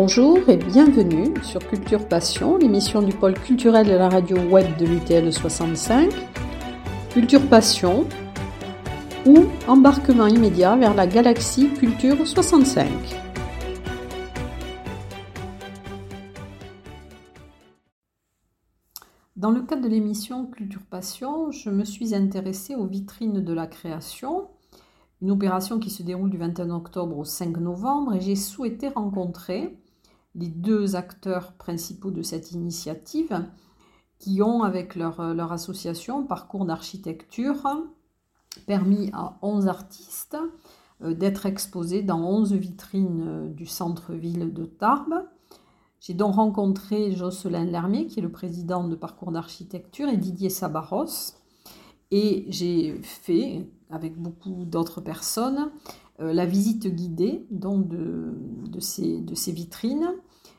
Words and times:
Bonjour 0.00 0.48
et 0.48 0.56
bienvenue 0.56 1.34
sur 1.42 1.58
Culture 1.58 2.06
Passion, 2.06 2.56
l'émission 2.56 3.02
du 3.02 3.12
pôle 3.12 3.34
culturel 3.34 3.84
de 3.84 3.94
la 3.94 4.08
radio 4.08 4.36
web 4.48 4.76
de 4.78 4.86
l'UTL 4.86 5.32
65. 5.32 6.08
Culture 7.10 7.44
Passion 7.48 8.06
ou 9.26 9.46
embarquement 9.66 10.28
immédiat 10.28 10.76
vers 10.76 10.94
la 10.94 11.08
galaxie 11.08 11.70
Culture 11.70 12.24
65. 12.24 12.88
Dans 19.34 19.50
le 19.50 19.62
cadre 19.62 19.82
de 19.82 19.88
l'émission 19.88 20.46
Culture 20.46 20.86
Passion, 20.88 21.50
je 21.50 21.70
me 21.70 21.84
suis 21.84 22.14
intéressée 22.14 22.76
aux 22.76 22.86
vitrines 22.86 23.44
de 23.44 23.52
la 23.52 23.66
création 23.66 24.46
une 25.20 25.32
opération 25.32 25.80
qui 25.80 25.90
se 25.90 26.04
déroule 26.04 26.30
du 26.30 26.38
21 26.38 26.70
octobre 26.70 27.18
au 27.18 27.24
5 27.24 27.56
novembre 27.56 28.14
et 28.14 28.20
j'ai 28.20 28.36
souhaité 28.36 28.86
rencontrer 28.86 29.76
les 30.34 30.48
deux 30.48 30.96
acteurs 30.96 31.52
principaux 31.54 32.10
de 32.10 32.22
cette 32.22 32.52
initiative 32.52 33.46
qui 34.18 34.42
ont, 34.42 34.62
avec 34.62 34.96
leur, 34.96 35.20
association 35.52 36.24
Parcours 36.24 36.64
d'architecture, 36.64 37.62
permis 38.66 39.10
à 39.12 39.38
11 39.42 39.68
artistes 39.68 40.36
euh, 41.02 41.14
d'être 41.14 41.46
exposés 41.46 42.02
dans 42.02 42.20
11 42.20 42.52
vitrines 42.54 43.24
euh, 43.26 43.48
du 43.48 43.66
centre-ville 43.66 44.52
de 44.52 44.64
Tarbes. 44.64 45.24
J'ai 46.00 46.14
donc 46.14 46.34
rencontré 46.34 47.12
Jocelyn 47.12 47.64
Lermier, 47.64 48.06
qui 48.06 48.18
est 48.18 48.22
le 48.22 48.30
président 48.30 48.86
de 48.86 48.96
Parcours 48.96 49.30
d'architecture, 49.30 50.08
et 50.08 50.16
Didier 50.16 50.50
Sabaros. 50.50 51.34
Et 52.10 52.46
j'ai 52.48 53.00
fait, 53.02 53.68
avec 53.90 54.16
beaucoup 54.16 54.64
d'autres 54.64 55.00
personnes, 55.00 55.70
euh, 55.70 56.07
la 56.18 56.46
visite 56.46 56.86
guidée 56.88 57.46
donc 57.50 57.88
de, 57.88 58.80
ces, 58.80 59.52
vitrines. 59.52 60.10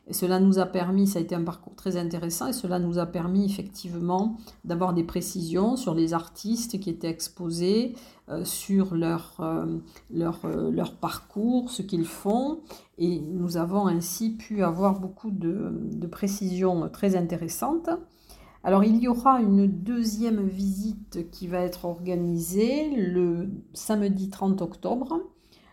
Et 0.06 0.12
cela 0.12 0.40
nous 0.40 0.58
a 0.58 0.66
permis, 0.66 1.06
ça 1.06 1.20
a 1.20 1.22
été 1.22 1.34
un 1.36 1.44
parcours 1.44 1.76
très 1.76 1.96
intéressant, 1.96 2.48
et 2.48 2.52
cela 2.52 2.80
nous 2.80 2.98
a 2.98 3.06
permis 3.06 3.44
effectivement 3.44 4.38
d'avoir 4.64 4.92
des 4.92 5.04
précisions 5.04 5.76
sur 5.76 5.94
les 5.94 6.14
artistes 6.14 6.80
qui 6.80 6.90
étaient 6.90 7.10
exposés, 7.10 7.94
euh, 8.28 8.44
sur 8.44 8.94
leur, 8.94 9.36
euh, 9.38 9.78
leur, 10.10 10.96
parcours, 10.96 11.70
ce 11.70 11.82
qu'ils 11.82 12.06
font, 12.06 12.60
et 12.98 13.20
nous 13.20 13.56
avons 13.56 13.86
ainsi 13.86 14.30
pu 14.30 14.64
avoir 14.64 14.98
beaucoup 14.98 15.30
de 15.30 16.06
précisions 16.10 16.88
très 16.88 17.14
intéressantes. 17.14 17.90
Alors 18.62 18.84
il 18.84 18.96
y 18.96 19.08
aura 19.08 19.40
une 19.40 19.66
deuxième 19.66 20.46
visite 20.46 21.30
qui 21.30 21.46
va 21.46 21.60
être 21.60 21.86
organisée 21.86 22.90
le 22.94 23.48
samedi 23.72 24.28
30 24.28 24.60
octobre. 24.60 25.20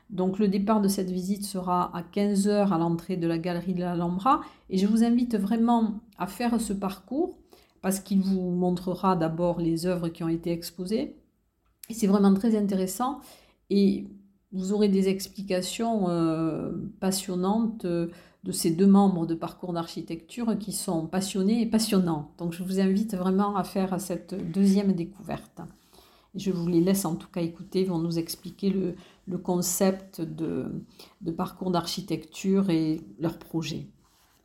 Donc 0.09 0.39
le 0.39 0.47
départ 0.47 0.81
de 0.81 0.87
cette 0.87 1.09
visite 1.09 1.45
sera 1.45 1.95
à 1.95 2.01
15h 2.01 2.71
à 2.71 2.77
l'entrée 2.77 3.17
de 3.17 3.27
la 3.27 3.37
galerie 3.37 3.73
de 3.73 3.81
l'Alhambra 3.81 4.41
et 4.69 4.77
je 4.77 4.87
vous 4.87 5.03
invite 5.03 5.35
vraiment 5.35 5.99
à 6.17 6.27
faire 6.27 6.61
ce 6.61 6.73
parcours 6.73 7.37
parce 7.81 7.99
qu'il 7.99 8.21
vous 8.21 8.51
montrera 8.51 9.15
d'abord 9.15 9.59
les 9.59 9.85
œuvres 9.85 10.09
qui 10.09 10.23
ont 10.23 10.29
été 10.29 10.51
exposées. 10.51 11.15
C'est 11.89 12.07
vraiment 12.07 12.33
très 12.33 12.57
intéressant 12.57 13.19
et 13.69 14.07
vous 14.53 14.71
aurez 14.71 14.87
des 14.87 15.09
explications 15.09 16.09
euh, 16.09 16.71
passionnantes 16.99 17.83
euh, 17.85 18.07
de 18.43 18.51
ces 18.53 18.71
deux 18.71 18.87
membres 18.87 19.25
de 19.25 19.35
parcours 19.35 19.73
d'architecture 19.73 20.57
qui 20.57 20.71
sont 20.71 21.05
passionnés 21.05 21.61
et 21.61 21.65
passionnants. 21.65 22.31
Donc 22.37 22.53
je 22.53 22.63
vous 22.63 22.79
invite 22.79 23.13
vraiment 23.15 23.57
à 23.57 23.65
faire 23.65 23.99
cette 23.99 24.35
deuxième 24.51 24.93
découverte. 24.93 25.59
je 26.33 26.51
vous 26.51 26.67
les 26.67 26.79
laisse 26.79 27.03
en 27.03 27.15
tout 27.15 27.27
cas 27.27 27.41
écouter, 27.41 27.81
ils 27.81 27.89
vont 27.89 27.99
nous 27.99 28.17
expliquer 28.17 28.69
le, 28.69 28.95
concept 29.35 30.21
de, 30.21 30.85
parcours 31.35 31.71
d'architecture 31.71 32.69
et 32.69 33.01
leur 33.19 33.37
projet. 33.37 33.87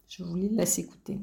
Je 0.08 0.24
vous 0.24 0.34
laisse 0.34 0.78
écouter. 0.78 1.18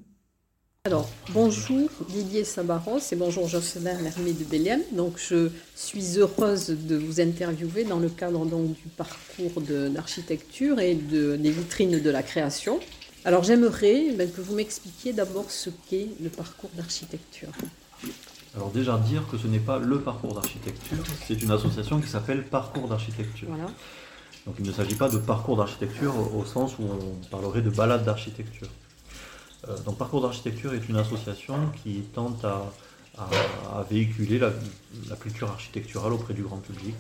Alors, 0.85 1.09
bonjour 1.33 1.89
Didier 2.07 2.45
Sabaros 2.45 2.99
et 3.11 3.15
bonjour 3.17 3.49
Jocelyn 3.49 4.01
Lermé 4.01 4.31
de 4.31 4.45
Bélien. 4.45 4.79
Donc, 4.93 5.17
je 5.17 5.49
suis 5.75 6.17
heureuse 6.17 6.69
de 6.69 6.95
vous 6.95 7.19
interviewer 7.19 7.83
dans 7.83 7.99
le 7.99 8.07
cadre 8.07 8.45
donc, 8.45 8.67
du 8.67 8.87
parcours 8.95 9.61
d'architecture 9.61 10.79
et 10.79 10.95
de, 10.95 11.35
des 11.35 11.51
vitrines 11.51 11.99
de 11.99 12.09
la 12.09 12.23
création. 12.23 12.79
Alors, 13.25 13.43
j'aimerais 13.43 14.13
ben, 14.13 14.31
que 14.31 14.39
vous 14.39 14.55
m'expliquiez 14.55 15.11
d'abord 15.11 15.51
ce 15.51 15.69
qu'est 15.89 16.07
le 16.21 16.29
parcours 16.29 16.71
d'architecture. 16.75 17.49
Alors, 18.59 18.71
déjà 18.71 18.97
dire 18.97 19.23
que 19.31 19.37
ce 19.37 19.47
n'est 19.47 19.57
pas 19.57 19.79
le 19.79 20.01
parcours 20.01 20.33
d'architecture, 20.33 20.97
c'est 21.25 21.41
une 21.41 21.49
association 21.49 22.01
qui 22.01 22.09
s'appelle 22.09 22.43
Parcours 22.43 22.89
d'architecture. 22.89 23.47
Voilà. 23.47 23.71
Donc, 24.45 24.55
il 24.59 24.65
ne 24.65 24.73
s'agit 24.73 24.95
pas 24.95 25.07
de 25.07 25.17
parcours 25.17 25.55
d'architecture 25.55 26.13
au 26.35 26.43
sens 26.43 26.77
où 26.77 26.83
on 26.83 27.29
parlerait 27.29 27.61
de 27.61 27.69
balade 27.69 28.03
d'architecture. 28.03 28.67
Euh, 29.69 29.77
donc 29.85 29.97
Parcours 29.97 30.21
d'architecture 30.21 30.73
est 30.73 30.89
une 30.89 30.97
association 30.97 31.55
qui 31.81 32.01
tente 32.13 32.43
à, 32.43 32.61
véhiculer 33.89 34.39
la, 34.39 34.51
culture 35.15 35.49
architecturale 35.49 36.11
auprès 36.11 36.33
du 36.33 36.43
grand 36.43 36.57
public, 36.57 36.95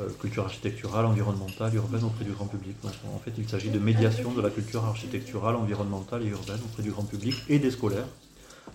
euh, 0.00 0.08
culture 0.20 0.46
architecturale, 0.46 1.06
environnementale, 1.06 1.76
urbaine 1.76 2.02
auprès 2.02 2.24
du 2.24 2.32
grand 2.32 2.46
public. 2.46 2.74
en 2.84 3.18
fait, 3.20 3.32
il 3.38 3.48
s'agit 3.48 3.70
de 3.70 3.78
médiation 3.78 4.32
de 4.32 4.40
la 4.40 4.50
culture 4.50 4.84
architecturale, 4.84 5.54
environnementale 5.54 6.24
et 6.24 6.26
urbaine 6.26 6.58
auprès 6.64 6.82
du 6.82 6.90
grand 6.90 7.04
public 7.04 7.36
et 7.48 7.60
des 7.60 7.70
scolaires 7.70 8.08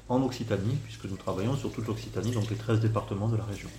en 0.10 0.22
Occitanie, 0.24 0.78
puisque 0.84 1.06
nous 1.06 1.18
travaillons 1.18 1.56
sur 1.56 1.72
toute 1.72 1.88
l'Occitanie, 1.88 2.32
donc 2.32 2.50
les 2.50 2.56
13 2.56 2.80
départements 2.80 3.30
de 3.30 3.38
la 3.38 3.44
région. 3.44 3.70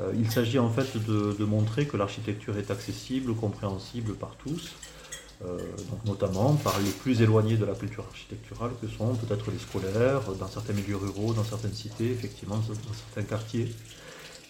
Euh, 0.00 0.12
il 0.16 0.30
s'agit 0.30 0.58
en 0.58 0.70
fait 0.70 0.96
de 0.96 1.44
montrer 1.44 1.86
que 1.86 1.96
l'architecture 1.96 2.56
est 2.56 2.70
accessible, 2.70 3.34
compréhensible 3.34 4.14
par 4.14 4.36
tous, 4.36 4.74
euh, 5.42 5.56
donc 5.90 6.04
notamment 6.04 6.52
par 6.54 6.78
les 6.80 6.90
plus 6.90 7.22
éloignés 7.22 7.56
de 7.56 7.64
la 7.64 7.74
culture 7.74 8.04
architecturale 8.06 8.72
que 8.82 8.86
sont 8.86 9.14
peut-être 9.14 9.50
les 9.50 9.58
scolaires, 9.58 10.20
dans 10.38 10.48
certains 10.48 10.74
milieux 10.74 10.98
ruraux, 10.98 11.32
dans 11.32 11.44
certaines 11.44 11.72
cités, 11.72 12.10
effectivement 12.10 12.56
dans 12.56 12.92
certains 12.92 13.22
quartiers. 13.22 13.74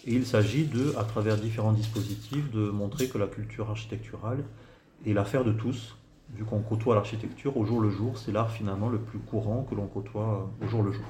Et 0.05 0.13
il 0.13 0.25
s'agit 0.25 0.65
de, 0.65 0.93
à 0.97 1.05
travers 1.05 1.37
différents 1.37 1.71
dispositifs, 1.71 2.51
de 2.51 2.69
montrer 2.69 3.07
que 3.07 3.17
la 3.17 3.27
culture 3.27 3.69
architecturale 3.69 4.43
est 5.05 5.13
l'affaire 5.13 5.45
de 5.45 5.53
tous, 5.53 5.95
vu 6.35 6.43
qu'on 6.45 6.61
côtoie 6.61 6.95
l'architecture 6.95 7.57
au 7.57 7.65
jour 7.65 7.81
le 7.81 7.89
jour, 7.89 8.17
c'est 8.17 8.31
l'art 8.31 8.51
finalement 8.51 8.89
le 8.89 8.99
plus 8.99 9.19
courant 9.19 9.63
que 9.69 9.75
l'on 9.75 9.87
côtoie 9.87 10.49
au 10.61 10.67
jour 10.67 10.83
le 10.83 10.91
jour. 10.91 11.05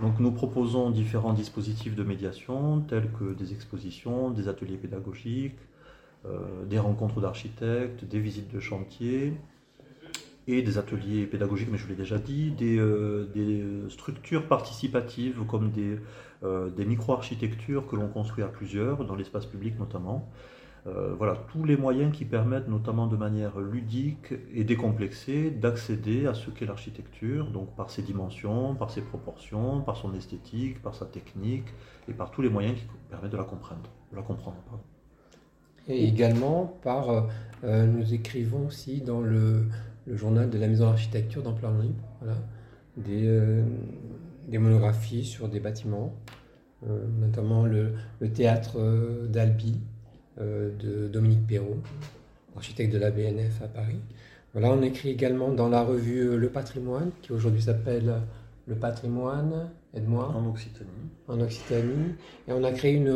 Donc 0.00 0.18
nous 0.18 0.32
proposons 0.32 0.90
différents 0.90 1.32
dispositifs 1.32 1.94
de 1.94 2.02
médiation, 2.02 2.80
tels 2.80 3.10
que 3.12 3.32
des 3.32 3.52
expositions, 3.52 4.30
des 4.30 4.48
ateliers 4.48 4.76
pédagogiques, 4.76 5.58
euh, 6.26 6.64
des 6.64 6.78
rencontres 6.78 7.20
d'architectes, 7.20 8.04
des 8.04 8.18
visites 8.18 8.52
de 8.52 8.58
chantier 8.58 9.34
et 10.46 10.62
des 10.62 10.78
ateliers 10.78 11.26
pédagogiques, 11.26 11.68
mais 11.70 11.78
je 11.78 11.88
l'ai 11.88 11.94
déjà 11.94 12.18
dit, 12.18 12.50
des, 12.50 12.78
euh, 12.78 13.88
structures 13.88 14.46
participatives 14.46 15.44
comme 15.48 15.70
euh, 16.42 16.70
des 16.70 16.84
micro-architectures 16.84 17.86
que 17.86 17.96
l'on 17.96 18.08
construit 18.08 18.42
à 18.42 18.48
plusieurs, 18.48 19.04
dans 19.04 19.14
l'espace 19.14 19.46
public 19.46 19.78
notamment. 19.78 20.28
Voilà, 20.86 21.36
tous 21.50 21.64
les 21.64 21.78
moyens 21.78 22.14
qui 22.14 22.26
permettent, 22.26 22.68
notamment 22.68 23.06
de 23.06 23.16
manière 23.16 23.58
ludique 23.58 24.34
et 24.52 24.64
décomplexée, 24.64 25.50
d'accéder 25.50 26.26
à 26.26 26.34
ce 26.34 26.50
qu'est 26.50 26.66
l'architecture, 26.66 27.50
donc 27.50 27.74
par 27.74 27.88
ses 27.88 28.02
dimensions, 28.02 28.74
par 28.74 28.90
ses 28.90 29.00
proportions, 29.00 29.80
par 29.80 29.96
son 29.96 30.12
esthétique, 30.14 30.82
par 30.82 30.94
sa 30.94 31.06
technique, 31.06 31.68
et 32.06 32.12
par 32.12 32.30
tous 32.30 32.42
les 32.42 32.50
moyens 32.50 32.76
qui 32.76 32.84
permettent 33.08 33.32
de 33.32 33.38
la 33.38 33.44
comprendre. 33.44 33.88
De 34.12 34.16
la 34.16 34.22
comprendre 34.22 34.56
et 35.88 36.04
également 36.04 36.78
par, 36.82 37.10
euh, 37.10 37.22
euh, 37.64 37.86
nous 37.86 38.14
écrivons 38.14 38.66
aussi 38.66 39.00
dans 39.00 39.20
le, 39.20 39.66
journal 40.06 40.50
de 40.50 40.58
la 40.58 40.68
maison 40.68 40.84
d'architecture 40.84 41.42
d'Ampleur 41.42 41.72
Libre, 41.78 42.04
voilà, 42.20 42.36
des, 42.98 43.26
euh, 43.26 43.62
monographies 44.52 45.24
sur 45.24 45.48
des 45.48 45.60
bâtiments, 45.60 46.14
notamment 47.18 47.64
le 47.64 47.94
théâtre 48.34 49.26
d'Albi 49.28 49.80
de 50.38 51.08
Dominique 51.08 51.46
Perrault, 51.46 51.82
architecte 52.56 52.92
de 52.92 52.98
la 52.98 53.10
BNF 53.10 53.62
à 53.62 53.68
Paris. 53.68 54.00
Voilà, 54.52 54.70
on 54.70 54.82
écrit 54.82 55.10
également 55.10 55.50
dans 55.50 55.68
la 55.68 55.82
revue 55.82 56.36
Le 56.36 56.48
Patrimoine, 56.48 57.10
qui 57.22 57.32
aujourd'hui 57.32 57.62
s'appelle 57.62 58.12
Le 58.66 58.74
Patrimoine, 58.74 59.70
aide-moi. 59.94 60.32
En 60.34 60.48
Occitanie. 60.48 60.90
En 61.28 61.40
Occitanie. 61.40 62.14
Et 62.48 62.52
on 62.52 62.64
a 62.64 62.72
créé 62.72 62.94
une 62.94 63.10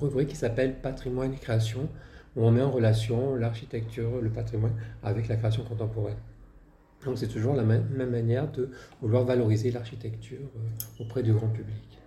rubrique 0.00 0.28
qui 0.28 0.36
s'appelle 0.36 0.74
Patrimoine 0.80 1.32
et 1.32 1.36
création, 1.36 1.88
où 2.36 2.44
on 2.44 2.50
met 2.50 2.62
en 2.62 2.70
relation 2.70 3.34
l'architecture, 3.36 4.20
le 4.20 4.30
patrimoine 4.30 4.74
avec 5.02 5.28
la 5.28 5.36
création 5.36 5.64
contemporaine. 5.64 6.16
Donc 7.04 7.18
c'est 7.18 7.28
toujours 7.28 7.54
la 7.54 7.62
même, 7.62 7.86
manière 8.10 8.50
de 8.50 8.70
vouloir 9.00 9.24
valoriser 9.24 9.70
l'architecture 9.70 10.38
euh, 10.38 11.02
auprès 11.02 11.22
du 11.22 11.32
grand 11.32 11.48
public. 11.48 11.98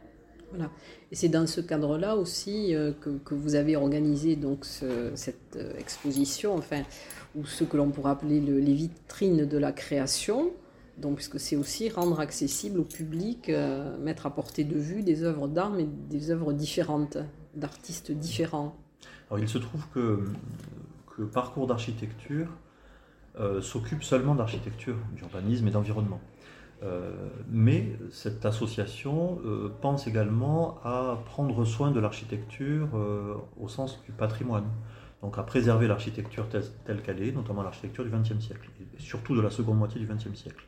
Et 1.11 1.15
c'est 1.15 1.29
dans 1.29 1.47
ce 1.47 1.61
cadre-là 1.61 2.15
aussi 2.15 2.75
euh, 2.75 2.91
que, 2.91 3.33
vous 3.33 3.55
avez 3.55 3.75
organisé 3.75 4.35
donc 4.35 4.65
cette 4.65 5.55
euh, 5.55 5.73
exposition, 5.77 6.55
enfin, 6.55 6.83
ou 7.35 7.45
ce 7.45 7.63
que 7.63 7.77
l'on 7.77 7.89
pourrait 7.89 8.11
appeler 8.11 8.39
les 8.39 8.73
vitrines 8.73 9.45
de 9.45 9.57
la 9.57 9.71
création. 9.71 10.51
Donc, 10.97 11.15
puisque 11.15 11.39
c'est 11.39 11.55
aussi 11.55 11.89
rendre 11.89 12.19
accessible 12.19 12.79
au 12.79 12.83
public, 12.83 13.51
mettre 14.01 14.25
à 14.25 14.33
portée 14.33 14.63
de 14.63 14.79
vue 14.79 15.03
des 15.03 15.23
œuvres 15.23 15.47
d'art, 15.47 15.69
mais 15.69 15.85
des 16.09 16.31
œuvres 16.31 16.53
différentes, 16.53 17.19
d'artistes 17.53 18.11
différents. 18.11 18.75
Alors, 19.29 19.39
il 19.39 19.47
se 19.47 19.59
trouve 19.59 19.83
que, 19.93 20.21
que 21.15 21.21
Parcours 21.21 21.67
d'architecture 21.67 22.47
s'occupe 23.61 24.01
seulement 24.01 24.33
d'architecture, 24.33 24.97
d'urbanisme 25.15 25.67
et 25.67 25.71
d'environnement. 25.71 26.19
Mais 27.49 27.97
cette 28.11 28.45
association 28.45 29.39
pense 29.81 30.07
également 30.07 30.79
à 30.83 31.19
prendre 31.25 31.65
soin 31.65 31.91
de 31.91 31.99
l'architecture 31.99 32.89
au 33.59 33.67
sens 33.67 34.01
du 34.05 34.11
patrimoine 34.11 34.69
donc 35.21 35.37
à 35.37 35.43
préserver 35.43 35.87
l'architecture 35.87 36.47
telle, 36.49 37.01
qu'elle 37.01 37.21
est, 37.21 37.31
notamment 37.31 37.63
l'architecture 37.63 38.03
du 38.03 38.11
XXe 38.11 38.39
siècle, 38.39 38.69
et 38.79 39.01
surtout 39.01 39.35
de 39.35 39.41
la 39.41 39.49
seconde 39.49 39.77
moitié 39.77 39.99
du 39.99 40.07
XXe 40.07 40.35
siècle. 40.35 40.65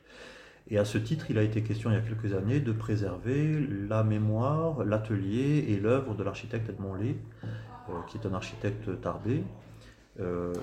Et 0.72 0.78
à 0.78 0.86
ce 0.86 0.98
titre, 0.98 1.28
il 1.30 1.38
a 1.38 1.44
été 1.44 1.64
question 1.64 1.90
il 1.90 1.94
y 1.94 1.98
a 1.98 2.02
quelques 2.02 2.34
années 2.34 2.60
de 2.60 2.72
préserver 2.72 3.68
la 3.88 4.04
mémoire, 4.04 4.84
l'atelier 4.84 5.66
et 5.70 5.80
l'œuvre 5.80 6.16
de 6.16 6.24
l'architecte 6.24 6.70
Edmond 6.70 6.96
Lé, 6.96 7.18
euh, 7.90 7.94
qui 8.08 8.18
est 8.18 8.28
un 8.28 8.34
architecte 8.34 9.02
tardé, 9.02 9.44
euh, 10.20 10.54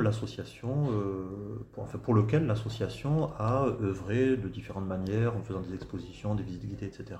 l'association, 0.00 0.90
euh, 0.90 1.64
pour, 1.72 1.82
enfin, 1.84 1.98
lequel 2.12 2.46
l'association 2.46 3.30
a 3.38 3.66
œuvré 3.82 4.36
de 4.36 4.48
différentes 4.48 4.86
manières, 4.86 5.36
en 5.36 5.42
faisant 5.42 5.60
des 5.60 5.74
expositions, 5.74 6.34
des 6.34 6.42
visites 6.42 6.66
guidées, 6.66 6.86
etc 6.86 7.16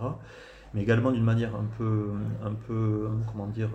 mais 0.74 0.82
également 0.82 1.12
d'une 1.12 1.24
manière 1.24 1.54
un 1.54 1.64
peu, 1.78 2.10
un 2.44 2.52
peu 2.52 3.08
comment 3.30 3.46
dire, 3.46 3.70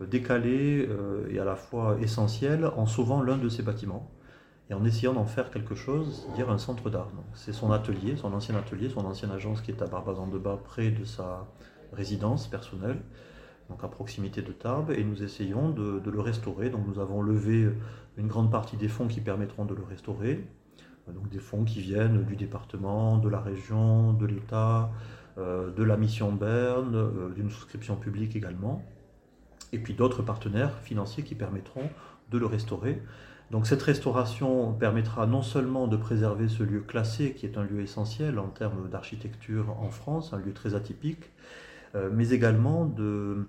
euh, 0.00 0.06
décalée 0.06 0.88
et 1.30 1.38
à 1.38 1.44
la 1.44 1.56
fois 1.56 1.96
essentielle, 2.00 2.66
en 2.76 2.84
sauvant 2.84 3.22
l'un 3.22 3.38
de 3.38 3.48
ses 3.48 3.62
bâtiments 3.62 4.10
et 4.68 4.74
en 4.74 4.84
essayant 4.84 5.12
d'en 5.12 5.24
faire 5.24 5.50
quelque 5.50 5.74
chose, 5.74 6.24
c'est-à-dire 6.24 6.50
un 6.50 6.58
centre 6.58 6.90
d'art. 6.90 7.08
C'est 7.34 7.52
son 7.52 7.72
atelier, 7.72 8.16
son 8.16 8.32
ancien 8.32 8.54
atelier, 8.54 8.88
son 8.88 9.04
ancienne 9.04 9.30
agence 9.30 9.60
qui 9.60 9.70
est 9.70 9.82
à 9.82 9.86
Barbazan-de-Bas, 9.86 10.60
près 10.64 10.90
de 10.90 11.04
sa 11.04 11.46
résidence 11.92 12.46
personnelle, 12.48 13.00
donc 13.68 13.82
à 13.84 13.88
proximité 13.88 14.42
de 14.42 14.52
Tarbes, 14.52 14.90
et 14.90 15.04
nous 15.04 15.22
essayons 15.22 15.70
de, 15.70 16.02
le 16.04 16.20
restaurer. 16.20 16.70
Donc 16.70 16.86
nous 16.86 16.98
avons 16.98 17.22
levé 17.22 17.70
une 18.16 18.26
grande 18.26 18.50
partie 18.50 18.76
des 18.76 18.88
fonds 18.88 19.08
qui 19.08 19.20
permettront 19.20 19.64
de 19.64 19.74
le 19.74 19.82
restaurer, 19.82 20.44
donc 21.08 21.28
des 21.28 21.38
fonds 21.38 21.64
qui 21.64 21.80
viennent 21.80 22.24
du 22.24 22.36
département, 22.36 23.18
de 23.18 23.28
la 23.28 23.40
région, 23.40 24.12
de 24.12 24.26
l'État, 24.26 24.90
euh, 25.38 25.70
de 25.70 25.82
la 25.82 25.96
mission 25.96 26.32
Berne, 26.32 26.94
euh, 26.94 27.30
d'une 27.30 27.50
souscription 27.50 27.96
publique 27.96 28.36
également, 28.36 28.82
et 29.72 29.78
puis 29.78 29.94
d'autres 29.94 30.22
partenaires 30.22 30.78
financiers 30.80 31.24
qui 31.24 31.34
permettront 31.34 31.88
de 32.30 32.38
le 32.38 32.46
restaurer. 32.46 33.02
Donc 33.50 33.66
cette 33.66 33.82
restauration 33.82 34.72
permettra 34.72 35.26
non 35.26 35.42
seulement 35.42 35.86
de 35.86 35.96
préserver 35.96 36.48
ce 36.48 36.62
lieu 36.62 36.80
classé, 36.80 37.34
qui 37.34 37.46
est 37.46 37.58
un 37.58 37.64
lieu 37.64 37.80
essentiel 37.80 38.38
en 38.38 38.48
termes 38.48 38.88
d'architecture 38.88 39.70
en 39.78 39.90
France, 39.90 40.32
un 40.32 40.38
lieu 40.38 40.52
très 40.52 40.74
atypique, 40.74 41.24
euh, 41.24 41.71
mais 42.12 42.30
également 42.30 42.86
de, 42.86 43.46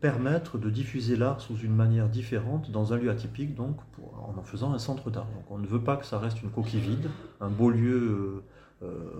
permettre 0.00 0.58
de 0.58 0.68
diffuser 0.68 1.16
l'art 1.16 1.40
sous 1.40 1.56
une 1.56 1.74
manière 1.74 2.08
différente 2.08 2.70
dans 2.70 2.92
un 2.92 2.98
lieu 2.98 3.10
atypique, 3.10 3.54
donc 3.54 3.76
en 4.14 4.38
en 4.38 4.42
faisant 4.42 4.74
un 4.74 4.78
centre 4.78 5.10
d'art. 5.10 5.26
On 5.48 5.58
ne 5.58 5.66
veut 5.66 5.80
pas 5.80 5.96
que 5.96 6.04
ça 6.04 6.18
reste 6.18 6.42
une 6.42 6.50
coquille 6.50 6.80
vide, 6.80 7.08
un 7.40 7.48
beau 7.48 7.70
lieu 7.70 8.42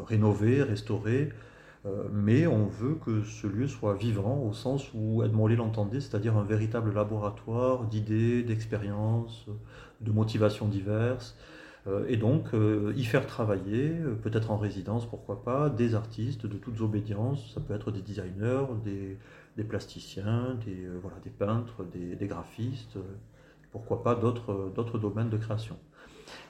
rénové, 0.06 0.62
restauré, 0.62 1.32
euh, 1.84 2.04
mais 2.12 2.46
on 2.46 2.66
veut 2.66 2.94
que 2.94 3.24
ce 3.24 3.46
lieu 3.46 3.66
soit 3.66 3.94
vivant 3.94 4.40
au 4.44 4.52
sens 4.52 4.90
où 4.94 5.24
Edmond 5.24 5.48
Lé 5.48 5.56
l'entendait, 5.56 6.00
c'est-à-dire 6.00 6.36
un 6.36 6.44
véritable 6.44 6.94
laboratoire 6.94 7.84
d'idées, 7.86 8.44
d'expériences, 8.44 9.46
de 10.00 10.12
motivations 10.12 10.68
diverses, 10.68 11.36
euh, 11.36 11.61
et 12.08 12.16
donc 12.16 12.54
euh, 12.54 12.92
y 12.96 13.04
faire 13.04 13.26
travailler, 13.26 13.90
peut-être 14.22 14.50
en 14.50 14.56
résidence, 14.56 15.04
pourquoi 15.04 15.42
pas, 15.42 15.68
des 15.68 15.94
artistes 15.94 16.46
de 16.46 16.56
toutes 16.56 16.80
obédiences, 16.80 17.52
ça 17.54 17.60
peut 17.60 17.74
être 17.74 17.90
des 17.90 18.02
designers, 18.02 18.66
des, 18.84 19.64
plasticiens, 19.64 20.56
des, 20.64 21.30
peintres, 21.30 21.84
des 21.92 22.26
graphistes, 22.26 22.98
pourquoi 23.72 24.02
pas 24.02 24.14
d'autres 24.14 24.98
domaines 24.98 25.30
de 25.30 25.38
création. 25.38 25.76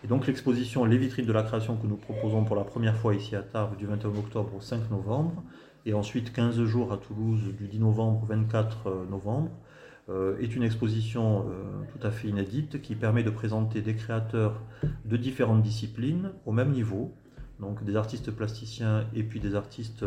Et 0.05 0.07
donc 0.07 0.27
l'exposition 0.27 0.85
Les 0.85 0.99
vitrines 0.99 1.27
de 1.27 1.33
la 1.33 1.43
création 1.43 1.77
que 1.77 1.87
nous 1.87 1.97
proposons 1.97 2.45
pour 2.45 2.57
la 2.57 2.65
première 2.65 2.97
fois 2.97 3.15
ici 3.15 3.37
à 3.37 3.43
Tarbes 3.43 3.77
du 3.77 3.87
21 3.87 4.11
octobre 4.11 4.55
au 4.57 4.61
5 4.61 4.91
novembre, 4.91 5.43
et 5.87 5.95
ensuite 5.95 6.33
15 6.33 6.65
jours 6.65 6.93
à 6.93 6.97
Toulouse 6.97 7.43
du 7.59 7.67
10 7.67 7.81
novembre 7.81 8.23
au 8.23 8.27
24 8.27 8.87
euh, 8.87 9.05
novembre, 9.11 9.51
euh, 9.51 9.62
est 10.09 10.55
une 10.55 10.63
exposition 10.63 11.47
euh, 11.49 11.63
tout 11.93 12.07
à 12.07 12.11
fait 12.11 12.29
inédite 12.29 12.83
qui 12.83 12.95
permet 12.97 13.23
de 13.23 13.31
présenter 13.31 13.81
des 13.83 13.95
créateurs 13.95 14.61
de 15.05 15.17
différentes 15.17 15.63
disciplines 15.63 16.33
au 16.45 16.53
même 16.53 16.73
niveau, 16.73 17.15
donc 17.61 17.85
des 17.85 17.97
artistes 17.97 18.31
plasticiens 18.31 19.07
et 19.15 19.23
puis 19.23 19.41
des 19.41 19.55
artistes 19.55 20.05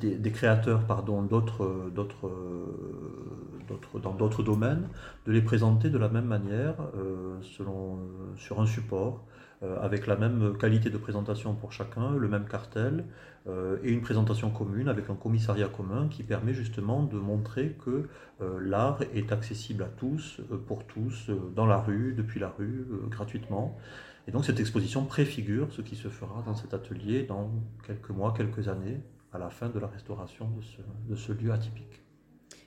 des, 0.00 0.30
créateurs 0.30 0.84
pardon, 0.86 1.22
d'autres, 1.22 1.90
d'autres, 1.94 2.30
d'autres, 3.68 3.98
dans 3.98 4.14
d'autres 4.14 4.42
domaines, 4.42 4.88
de 5.26 5.32
les 5.32 5.42
présenter 5.42 5.90
de 5.90 5.98
la 5.98 6.08
même 6.08 6.26
manière, 6.26 6.74
euh, 6.96 7.38
selon, 7.42 7.96
euh, 7.96 8.36
sur 8.36 8.60
un 8.60 8.66
support, 8.66 9.24
euh, 9.62 9.80
avec 9.80 10.06
la 10.06 10.16
même 10.16 10.56
qualité 10.58 10.90
de 10.90 10.98
présentation 10.98 11.54
pour 11.54 11.72
chacun, 11.72 12.12
le 12.16 12.28
même 12.28 12.46
cartel, 12.46 13.04
et 13.46 13.90
une 13.90 14.02
présentation 14.02 14.50
commune 14.50 14.88
avec 14.88 15.10
un 15.10 15.14
commissariat 15.14 15.68
commun 15.68 16.08
qui 16.08 16.22
permet 16.22 16.54
justement 16.54 17.02
de 17.02 17.18
montrer 17.18 17.76
que 17.84 18.08
l'art 18.60 19.00
est 19.14 19.32
accessible 19.32 19.82
à 19.82 19.88
tous, 19.88 20.40
pour 20.66 20.84
tous, 20.84 21.28
dans 21.54 21.66
la 21.66 21.78
rue, 21.78 22.14
depuis 22.14 22.38
la 22.38 22.50
rue, 22.50 22.86
gratuitement. 23.10 23.76
Et 24.28 24.30
donc 24.30 24.44
cette 24.44 24.60
exposition 24.60 25.04
préfigure 25.04 25.72
ce 25.72 25.82
qui 25.82 25.96
se 25.96 26.08
fera 26.08 26.42
dans 26.42 26.54
cet 26.54 26.74
atelier 26.74 27.24
dans 27.24 27.50
quelques 27.86 28.10
mois, 28.10 28.32
quelques 28.36 28.68
années, 28.68 29.00
à 29.32 29.38
la 29.38 29.50
fin 29.50 29.68
de 29.68 29.78
la 29.78 29.86
restauration 29.86 30.48
de 31.08 31.16
ce, 31.16 31.32
lieu 31.32 31.52
atypique. 31.52 32.02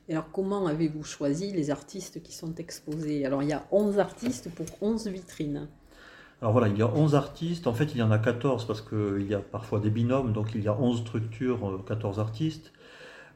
Et 0.07 0.13
alors 0.13 0.29
comment 0.31 0.67
avez-vous 0.67 1.03
choisi 1.03 1.51
les 1.51 1.71
artistes 1.71 2.21
qui 2.21 2.33
sont 2.33 2.53
exposés? 2.55 3.25
Alors 3.25 3.41
il 3.43 3.49
y 3.49 3.53
a 3.53 3.65
11 3.71 3.99
artistes 3.99 4.49
pour 4.53 4.65
11 4.81 5.07
vitrines. 5.07 5.67
Alors 6.41 6.51
voilà, 6.51 6.67
il 6.67 6.77
y 6.77 6.81
a 6.81 6.87
11 6.87 7.15
artistes, 7.15 7.65
en 7.65 7.73
fait 7.73 7.93
il 7.93 7.97
y 7.97 8.01
en 8.01 8.11
a 8.11 8.17
14 8.19 8.67
parce 8.67 8.81
qu'il 8.81 9.25
y 9.27 9.33
a 9.33 9.39
parfois 9.39 9.79
des 9.79 9.89
binômes, 9.89 10.33
donc 10.33 10.53
il 10.53 10.61
y 10.61 10.67
a 10.67 10.77
11 10.77 10.99
structures, 10.99 11.83
14 11.87 12.19
euh, 12.19 12.21
artistes. 12.21 12.71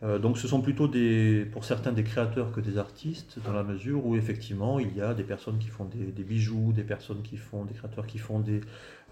Euh, 0.02 0.18
donc 0.18 0.38
ce 0.38 0.48
sont 0.48 0.62
plutôt 0.62 0.88
des, 0.88 1.46
pour 1.52 1.66
certains 1.66 1.92
des 1.92 2.04
créateurs 2.04 2.52
que 2.52 2.62
des 2.62 2.78
artistes, 2.78 3.40
dans 3.44 3.52
la 3.52 3.64
mesure 3.64 4.06
où 4.06 4.16
effectivement 4.16 4.80
il 4.80 4.96
y 4.96 5.02
a 5.02 5.14
des 5.14 5.24
personnes 5.24 5.58
qui 5.60 5.68
font 5.68 5.86
des, 5.86 6.24
bijoux, 6.24 6.72
des 6.74 6.84
personnes 6.84 7.22
qui 7.22 7.38
font, 7.38 7.66
des 7.66 7.74
créateurs 7.74 8.08
qui 8.08 8.18
font 8.18 8.44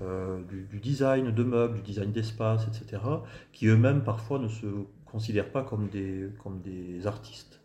euh, 0.02 0.40
du, 0.72 0.80
design 0.80 1.32
de 1.32 1.44
meubles, 1.44 1.76
du 1.76 1.82
design 1.82 2.12
d'espace, 2.12 2.68
etc., 2.68 3.02
qui 3.52 3.68
eux-mêmes 3.68 4.04
parfois 4.04 4.40
ne 4.40 4.48
se 4.48 4.66
considèrent 5.06 5.52
pas 5.52 5.64
comme 5.64 5.88
des, 5.90 6.30
comme 6.44 6.62
des 6.62 7.06
artistes. 7.08 7.60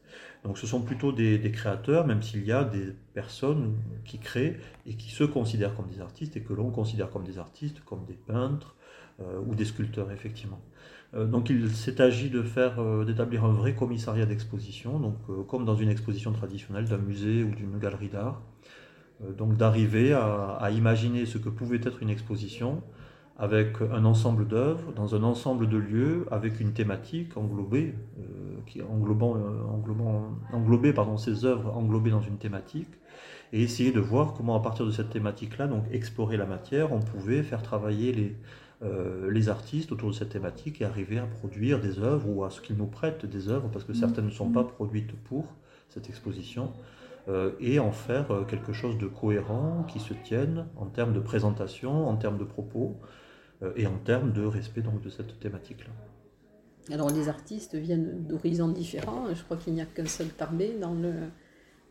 Donc 0.44 0.58
ce 0.58 0.66
sont 0.66 0.82
plutôt 0.82 1.12
des, 1.12 1.52
créateurs, 1.52 2.06
même 2.06 2.22
s'il 2.22 2.44
y 2.44 2.52
a 2.52 2.64
des 2.64 2.92
personnes 3.14 3.76
qui 4.04 4.18
créent 4.18 4.58
et 4.86 4.94
qui 4.94 5.10
se 5.10 5.22
considèrent 5.22 5.76
comme 5.76 5.86
des 5.86 6.00
artistes 6.00 6.36
et 6.36 6.40
que 6.40 6.52
l'on 6.52 6.70
considère 6.70 7.10
comme 7.10 7.24
des 7.24 7.38
artistes, 7.38 7.80
comme 7.84 8.04
des 8.06 8.14
peintres 8.14 8.74
euh, 9.20 9.38
ou 9.46 9.54
des 9.54 9.64
sculpteurs 9.64 10.10
effectivement. 10.10 10.60
Euh, 11.14 11.26
donc 11.26 11.48
il 11.48 11.70
s'est 11.70 12.00
agi 12.00 12.28
de 12.28 12.42
faire, 12.42 12.80
euh, 12.80 13.04
d'établir 13.04 13.44
un 13.44 13.52
vrai 13.52 13.74
commissariat 13.74 14.26
d'exposition, 14.26 15.14
comme 15.46 15.64
dans 15.64 15.76
une 15.76 15.90
exposition 15.90 16.32
traditionnelle 16.32 16.86
d'un 16.86 16.98
musée 16.98 17.44
ou 17.44 17.54
d'une 17.54 17.78
galerie 17.78 18.08
d'art. 18.08 18.42
donc 19.38 19.56
d'arriver 19.56 20.12
à, 20.12 20.68
imaginer 20.72 21.24
ce 21.26 21.38
que 21.38 21.48
pouvait 21.48 21.80
être 21.84 22.02
une 22.02 22.10
exposition 22.10 22.82
avec 23.42 23.82
un 23.92 24.04
ensemble 24.04 24.46
d'œuvres, 24.46 24.92
dans 24.94 25.14
un 25.16 25.22
ensemble 25.24 25.68
de 25.68 25.76
lieux, 25.76 26.26
avec 26.30 26.60
une 26.60 26.72
thématique 26.72 27.36
englobée, 27.36 27.92
qui 28.66 28.80
englobant, 28.80 29.36
englobant, 29.68 30.94
pardon, 30.94 31.18
ces 31.18 31.44
œuvres 31.44 31.76
englobées 31.76 32.12
dans 32.12 32.22
une 32.22 32.38
thématique, 32.38 32.88
et 33.52 33.62
essayer 33.62 33.92
de 33.92 34.00
voir 34.00 34.34
comment 34.34 34.54
à 34.54 34.60
partir 34.60 34.86
de 34.86 34.92
cette 34.92 35.10
thématique-là, 35.10 35.66
donc 35.66 35.84
explorer 35.90 36.36
la 36.36 36.46
matière, 36.46 36.92
on 36.92 37.00
pouvait 37.00 37.42
faire 37.42 37.62
travailler 37.62 38.12
les, 38.12 38.36
euh, 38.82 39.30
les 39.30 39.48
artistes 39.48 39.92
autour 39.92 40.10
de 40.10 40.14
cette 40.14 40.30
thématique 40.30 40.80
et 40.80 40.84
arriver 40.84 41.18
à 41.18 41.26
produire 41.26 41.80
des 41.80 42.00
œuvres 42.00 42.28
ou 42.28 42.44
à 42.44 42.50
ce 42.50 42.60
qu'ils 42.60 42.76
nous 42.76 42.86
prêtent 42.86 43.26
des 43.26 43.48
œuvres, 43.48 43.68
parce 43.72 43.84
que 43.84 43.92
certaines 43.92 44.26
ne 44.26 44.30
sont 44.30 44.50
pas 44.50 44.64
produites 44.64 45.12
pour 45.24 45.46
cette 45.88 46.08
exposition, 46.08 46.72
euh, 47.28 47.52
et 47.60 47.78
en 47.78 47.92
faire 47.92 48.32
euh, 48.32 48.44
quelque 48.44 48.72
chose 48.72 48.98
de 48.98 49.06
cohérent, 49.06 49.84
qui 49.86 50.00
se 50.00 50.14
tienne 50.14 50.66
en 50.76 50.86
termes 50.86 51.12
de 51.12 51.20
présentation, 51.20 52.08
en 52.08 52.16
termes 52.16 52.38
de 52.38 52.44
propos 52.44 52.98
et 53.76 53.86
en 53.86 53.98
termes 53.98 54.32
de 54.32 54.44
respect 54.44 54.80
donc, 54.80 55.02
de 55.02 55.08
cette 55.08 55.38
thématique-là. 55.38 55.92
Alors 56.92 57.10
les 57.10 57.28
artistes 57.28 57.76
viennent 57.76 58.26
d'horizons 58.26 58.68
différents, 58.68 59.32
je 59.32 59.42
crois 59.44 59.56
qu'il 59.56 59.74
n'y 59.74 59.80
a 59.80 59.86
qu'un 59.86 60.06
seul 60.06 60.28
Tarbé 60.28 60.76
dans 60.80 60.94
le, 60.94 61.12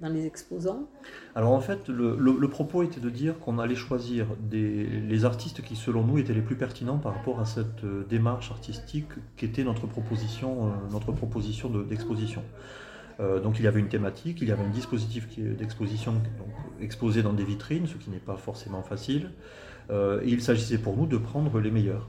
dans 0.02 0.10
les 0.10 0.26
exposants 0.26 0.90
Alors 1.36 1.52
en 1.52 1.62
fait, 1.62 1.88
le, 1.88 2.48
propos 2.48 2.84
était 2.84 3.00
de 3.00 3.10
dire 3.10 3.40
qu'on 3.40 3.60
allait 3.60 3.76
choisir 3.76 4.26
des, 4.40 4.86
les 4.86 5.26
artistes 5.26 5.62
qui, 5.62 5.76
selon 5.76 6.04
nous, 6.04 6.18
étaient 6.18 6.34
les 6.34 6.42
plus 6.42 6.58
pertinents 6.58 6.98
par 6.98 7.16
rapport 7.16 7.40
à 7.40 7.46
cette 7.46 7.84
euh, 7.84 8.04
démarche 8.10 8.52
artistique 8.52 9.12
qui 9.38 9.46
était 9.46 9.64
notre 9.64 9.88
proposition, 9.88 10.68
euh, 10.68 10.70
notre 10.92 11.12
proposition 11.12 11.70
d'exposition. 11.70 12.44
Euh, 13.20 13.40
donc 13.40 13.60
il 13.60 13.66
y 13.66 13.68
avait 13.68 13.80
une 13.80 13.90
thématique, 13.90 14.40
il 14.42 14.48
y 14.48 14.52
avait 14.52 14.64
un 14.64 14.70
dispositif 14.70 15.28
d'exposition 15.38 16.16
exposé 16.82 17.22
dans 17.22 17.34
des 17.34 17.46
vitrines, 17.46 17.88
ce 17.88 17.96
qui 17.96 18.10
n'est 18.10 18.18
pas 18.18 18.38
forcément 18.38 18.82
facile. 18.82 19.32
Et 19.92 20.28
il 20.28 20.42
s'agissait 20.42 20.78
pour 20.78 20.96
nous 20.96 21.06
de 21.06 21.18
prendre 21.18 21.60
les 21.60 21.72
meilleurs. 21.72 22.08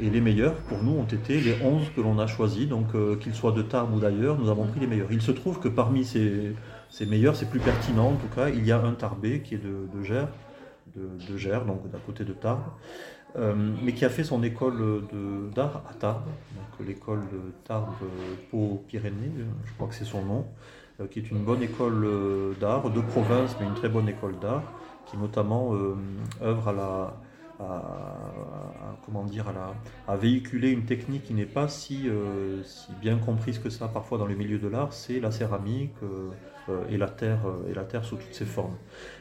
Et 0.00 0.10
les 0.10 0.20
meilleurs, 0.20 0.54
pour 0.54 0.82
nous, 0.82 0.92
ont 0.92 1.04
été 1.04 1.40
les 1.40 1.54
11 1.62 1.90
que 1.94 2.00
l'on 2.00 2.18
a 2.18 2.26
choisis. 2.26 2.66
Donc, 2.66 2.88
qu'ils 3.20 3.34
soient 3.34 3.52
de 3.52 3.62
Tarbes 3.62 3.94
ou 3.94 4.00
d'ailleurs, 4.00 4.36
nous 4.36 4.50
avons 4.50 4.66
pris 4.66 4.80
les 4.80 4.88
meilleurs. 4.88 5.12
Il 5.12 5.22
se 5.22 5.30
trouve 5.30 5.60
que 5.60 5.68
parmi 5.68 6.04
ces, 6.04 6.52
c'est 6.94 7.06
meilleur, 7.06 7.34
c'est 7.34 7.50
plus 7.50 7.58
pertinent 7.58 8.10
en 8.10 8.16
tout 8.16 8.32
cas. 8.32 8.50
Il 8.50 8.64
y 8.64 8.70
a 8.70 8.80
un 8.80 8.92
Tarbé 8.92 9.40
qui 9.40 9.56
est 9.56 9.60
de, 9.62 10.02
Gers, 10.04 10.28
de, 10.94 11.36
Gers, 11.36 11.64
donc 11.64 11.90
d'à 11.90 11.98
côté 11.98 12.24
de 12.24 12.32
Tarbes, 12.32 12.62
mais 13.82 13.92
qui 13.94 14.04
a 14.04 14.08
fait 14.08 14.22
son 14.22 14.44
école 14.44 15.02
d'art 15.52 15.82
à 15.90 15.94
Tarbes, 15.94 16.28
donc 16.54 16.86
l'école 16.86 17.22
de 17.32 17.40
Tarbes 17.64 17.94
Pau-Pyrénées, 18.52 19.32
je 19.64 19.72
crois 19.72 19.88
que 19.88 19.94
c'est 19.96 20.04
son 20.04 20.24
nom, 20.24 20.46
qui 21.10 21.18
est 21.18 21.30
une 21.32 21.42
bonne 21.42 21.64
école 21.64 22.06
d'art, 22.60 22.88
de 22.88 23.00
province, 23.00 23.56
mais 23.58 23.66
une 23.66 23.74
très 23.74 23.88
bonne 23.88 24.08
école 24.08 24.38
d'art, 24.38 24.62
qui 25.06 25.16
notamment 25.16 25.72
œuvre 26.42 26.68
à 26.68 26.72
la 26.72 27.14
à, 27.60 28.96
comment 29.04 29.24
dire, 29.24 29.46
à, 30.08 30.16
véhiculer 30.16 30.70
une 30.70 30.84
technique 30.84 31.24
qui 31.24 31.34
n'est 31.34 31.46
pas 31.46 31.68
si, 31.68 32.08
euh, 32.08 32.62
si, 32.64 32.92
bien 33.00 33.16
comprise 33.18 33.58
que 33.58 33.70
ça 33.70 33.88
parfois 33.88 34.18
dans 34.18 34.26
le 34.26 34.34
milieu 34.34 34.58
de 34.58 34.68
l'art, 34.68 34.92
c'est 34.92 35.20
la 35.20 35.30
céramique 35.30 35.94
euh, 36.02 36.30
euh, 36.68 36.82
et, 36.90 36.96
la 36.96 37.08
terre, 37.08 37.40
et 37.70 37.74
la 37.74 37.84
terre 37.84 38.04
sous 38.04 38.16
toutes 38.16 38.34
ses 38.34 38.44
formes. 38.44 38.76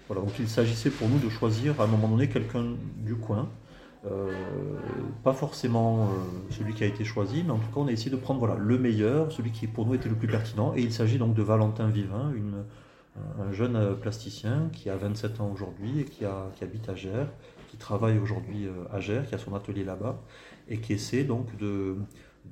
Voilà, 0.07 0.21
donc 0.21 0.33
il 0.39 0.47
s'agissait 0.47 0.89
pour 0.89 1.09
nous 1.09 1.19
de 1.19 1.29
choisir 1.29 1.79
à 1.79 1.83
un 1.83 1.87
moment 1.87 2.07
donné 2.07 2.27
quelqu'un 2.27 2.65
du 2.97 3.15
coin, 3.15 3.49
pas 5.23 5.31
forcément 5.31 6.09
celui 6.49 6.73
qui 6.73 6.83
a 6.83 6.87
été 6.87 7.05
choisi, 7.05 7.41
mais 7.45 7.51
en 7.51 7.57
tout 7.57 7.67
cas 7.73 7.77
on 7.79 7.87
a 7.87 7.91
essayé 7.93 8.11
de 8.11 8.17
prendre 8.17 8.37
voilà, 8.37 8.55
le 8.55 8.77
meilleur, 8.77 9.31
celui 9.31 9.51
qui 9.51 9.65
pour 9.65 9.85
nous 9.85 9.93
était 9.93 10.09
le 10.09 10.15
plus 10.15 10.27
pertinent, 10.27 10.73
et 10.75 10.81
il 10.81 10.91
s'agit 10.91 11.17
donc 11.17 11.33
de 11.33 11.41
Valentin 11.41 11.87
Vivin, 11.87 12.33
une, 12.35 12.65
un 13.39 13.51
jeune 13.51 13.95
plasticien 13.97 14.69
qui 14.73 14.89
a 14.89 14.95
27 14.95 15.39
ans 15.39 15.51
aujourd'hui 15.53 16.01
et 16.01 16.05
qui, 16.05 16.25
a, 16.25 16.49
qui 16.55 16.63
habite 16.63 16.89
à 16.89 16.95
Gers, 16.95 17.27
qui 17.73 17.77
travaille 17.77 18.19
aujourd'hui 18.19 18.67
euh, 18.67 18.95
à 18.95 18.99
Gers, 18.99 19.25
qui 19.27 19.33
a 19.33 19.39
son 19.39 19.55
atelier 19.55 19.83
là-bas, 19.83 20.21
et 20.69 20.77
qui 20.77 20.93
essaie 20.93 21.23
donc 21.23 21.57
de, 21.57 21.95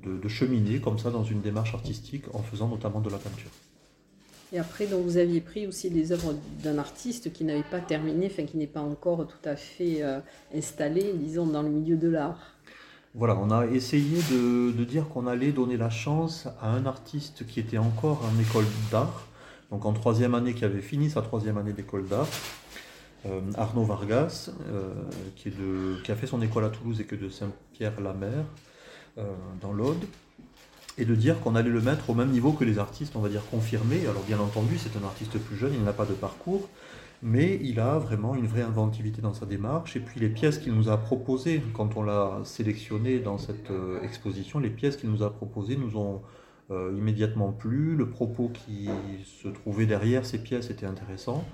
de, 0.04 0.28
cheminer 0.28 0.80
comme 0.80 0.98
ça 0.98 1.10
dans 1.10 1.22
une 1.22 1.40
démarche 1.40 1.74
artistique 1.74 2.24
en 2.34 2.40
faisant 2.40 2.68
notamment 2.68 3.00
de 3.00 3.08
la 3.08 3.18
peinture. 3.18 3.50
Et 4.52 4.58
après, 4.58 4.86
donc, 4.86 5.04
vous 5.04 5.16
aviez 5.16 5.40
pris 5.40 5.66
aussi 5.66 5.90
des 5.90 6.12
œuvres 6.12 6.34
d'un 6.62 6.76
artiste 6.78 7.32
qui 7.32 7.44
n'avait 7.44 7.62
pas 7.62 7.78
terminé, 7.78 8.26
enfin 8.26 8.44
qui 8.44 8.56
n'est 8.56 8.66
pas 8.66 8.82
encore 8.82 9.26
tout 9.26 9.48
à 9.48 9.56
fait 9.56 10.02
euh, 10.02 10.18
installé, 10.54 11.12
disons, 11.14 11.46
dans 11.46 11.62
le 11.62 11.70
milieu 11.70 11.96
de 11.96 12.08
l'art. 12.08 12.56
Voilà, 13.14 13.36
on 13.36 13.50
a 13.50 13.66
essayé 13.66 14.18
de, 14.30 14.72
de 14.72 14.84
dire 14.84 15.08
qu'on 15.08 15.26
allait 15.26 15.52
donner 15.52 15.76
la 15.76 15.90
chance 15.90 16.48
à 16.60 16.70
un 16.70 16.84
artiste 16.84 17.46
qui 17.46 17.60
était 17.60 17.78
encore 17.78 18.24
en 18.24 18.40
école 18.40 18.64
d'art, 18.90 19.26
donc 19.72 19.86
en 19.86 19.94
troisième 19.94 20.34
année, 20.34 20.52
qui 20.52 20.66
avait 20.66 20.82
fini 20.82 21.08
sa 21.08 21.22
troisième 21.22 21.56
année 21.56 21.72
d'école 21.72 22.06
d'art, 22.06 22.28
euh, 23.24 23.40
Arnaud 23.56 23.84
Vargas, 23.84 24.50
euh, 24.68 24.92
qui, 25.34 25.50
a 26.12 26.14
fait 26.14 26.26
son 26.26 26.42
école 26.42 26.66
à 26.66 26.68
Toulouse 26.68 27.00
et 27.00 27.04
que 27.04 27.16
de 27.16 27.30
Saint-Pierre-la-Mer, 27.30 28.44
euh, 29.16 29.24
dans 29.62 29.72
l'Aude, 29.72 30.04
et 30.98 31.06
de 31.06 31.14
dire 31.14 31.40
qu'on 31.40 31.56
allait 31.56 31.70
le 31.70 31.80
mettre 31.80 32.10
au 32.10 32.14
même 32.14 32.28
niveau 32.28 32.52
que 32.52 32.64
les 32.64 32.78
artistes, 32.78 33.16
on 33.16 33.20
va 33.20 33.30
dire, 33.30 33.40
confirmés. 33.50 34.06
Alors 34.06 34.22
bien 34.24 34.40
entendu, 34.40 34.76
c'est 34.76 34.94
un 34.98 35.04
artiste 35.04 35.38
plus 35.38 35.56
jeune, 35.56 35.72
il 35.72 35.82
n'a 35.82 35.94
pas 35.94 36.04
de 36.04 36.12
parcours, 36.12 36.68
mais 37.22 37.58
il 37.62 37.80
a 37.80 37.98
vraiment 37.98 38.34
une 38.34 38.46
vraie 38.46 38.60
inventivité 38.60 39.22
dans 39.22 39.32
sa 39.32 39.46
démarche. 39.46 39.96
Et 39.96 40.00
puis 40.00 40.20
les 40.20 40.28
pièces 40.28 40.58
qu'il 40.58 40.74
nous 40.74 40.90
a 40.90 40.98
proposées, 40.98 41.62
quand 41.72 41.96
on 41.96 42.02
l'a 42.02 42.40
sélectionné 42.44 43.20
dans 43.20 43.38
cette 43.38 43.72
exposition, 44.02 44.58
les 44.58 44.68
pièces 44.68 44.98
qu'il 44.98 45.10
nous 45.10 45.22
a 45.22 45.32
proposées 45.32 45.76
nous 45.76 45.96
ont 45.96 46.20
immédiatement 46.70 47.52
plu. 47.52 47.96
Le 47.96 48.08
propos 48.08 48.50
qui 48.52 48.88
se 49.24 49.48
trouvait 49.48 49.86
derrière 49.86 50.24
ces 50.24 50.38
pièces 50.38 50.70
était 50.70 50.86
intéressant. 50.86 51.44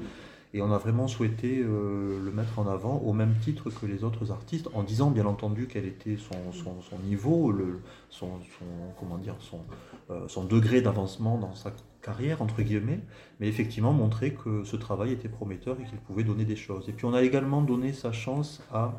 Et 0.55 0.62
on 0.62 0.73
a 0.73 0.79
vraiment 0.79 1.09
souhaité 1.09 1.61
euh, 1.61 2.25
le 2.25 2.31
mettre 2.31 2.59
en 2.59 2.67
avant 2.67 2.99
au 2.99 3.12
même 3.12 3.35
titre 3.43 3.69
que 3.69 3.85
les 3.85 4.03
autres 4.03 4.33
artistes, 4.33 4.69
en 4.73 4.83
disant 4.83 5.11
bien 5.11 5.27
entendu 5.27 5.67
quel 5.71 5.85
était 5.85 6.17
son, 6.17 6.53
son, 6.53 6.99
niveau, 7.05 7.53
le, 7.53 7.81
son, 8.09 8.29
comment 8.99 9.19
dire, 9.19 9.35
son, 9.41 9.61
euh, 10.11 10.27
son 10.27 10.45
degré 10.45 10.81
d'avancement 10.81 11.37
dans 11.37 11.55
sa 11.55 11.73
carrière, 12.00 12.41
entre 12.41 12.62
guillemets, 12.62 13.00
mais 13.41 13.49
effectivement 13.49 13.93
montrer 13.93 14.33
que 14.33 14.65
ce 14.65 14.77
travail 14.77 15.12
était 15.12 15.29
prometteur 15.29 15.77
et 15.81 15.85
qu'il 15.85 15.99
pouvait 15.99 16.25
donner 16.25 16.47
des 16.47 16.57
choses. 16.57 16.88
Et 16.88 16.93
puis 16.93 17.05
on 17.05 17.12
a 17.12 17.23
également 17.23 17.61
donné 17.61 17.93
sa 17.93 18.12
chance 18.12 18.62
à 18.73 18.95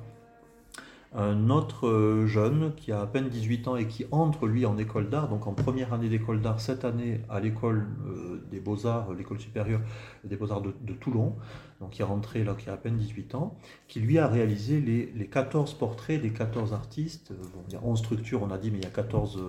un 1.14 1.50
autre 1.50 1.88
euh, 1.88 2.28
jeune 2.28 2.74
qui 2.76 2.92
a 2.92 3.02
à 3.02 3.08
peine 3.08 3.30
18 3.30 3.68
ans 3.68 3.76
et 3.76 3.88
qui 3.88 4.06
entre 4.12 4.46
lui 4.46 4.66
en 4.66 4.78
école 4.78 5.10
d'art, 5.10 5.28
donc 5.28 5.48
en 5.48 5.54
première 5.54 5.94
année 5.94 6.08
d'école 6.08 6.40
d'art, 6.42 6.62
cette 6.62 6.86
année 6.86 7.22
à 7.30 7.40
l'école 7.40 7.88
euh, 8.06 8.46
des 8.52 8.60
beaux-arts, 8.60 9.14
l'école 9.14 9.40
supérieure 9.40 9.82
des 10.24 10.36
beaux-arts 10.36 10.62
de, 10.62 10.94
Toulon, 10.94 11.36
donc 11.80 11.92
qui 11.92 12.02
est 12.02 12.06
rentré 12.06 12.44
là, 12.44 12.54
qui 12.54 12.70
a 12.70 12.74
à 12.74 12.78
peine 12.78 12.98
18 12.98 13.36
ans, 13.36 13.58
qui 13.88 14.00
lui 14.00 14.20
a 14.20 14.28
réalisé 14.28 14.82
les, 14.82 15.12
les 15.16 15.28
14 15.28 15.74
portraits 15.76 16.22
des 16.22 16.32
14 16.32 16.74
artistes. 16.74 17.32
Bon, 17.32 17.62
il 17.68 17.74
y 17.74 17.78
a 17.78 17.82
11 17.84 17.98
structures, 17.98 18.44
on 18.44 18.52
a 18.52 18.58
dit, 18.58 18.70
mais 18.70 18.78
il 18.78 18.84
y 18.84 18.88
a 18.88 18.92
14 18.92 19.42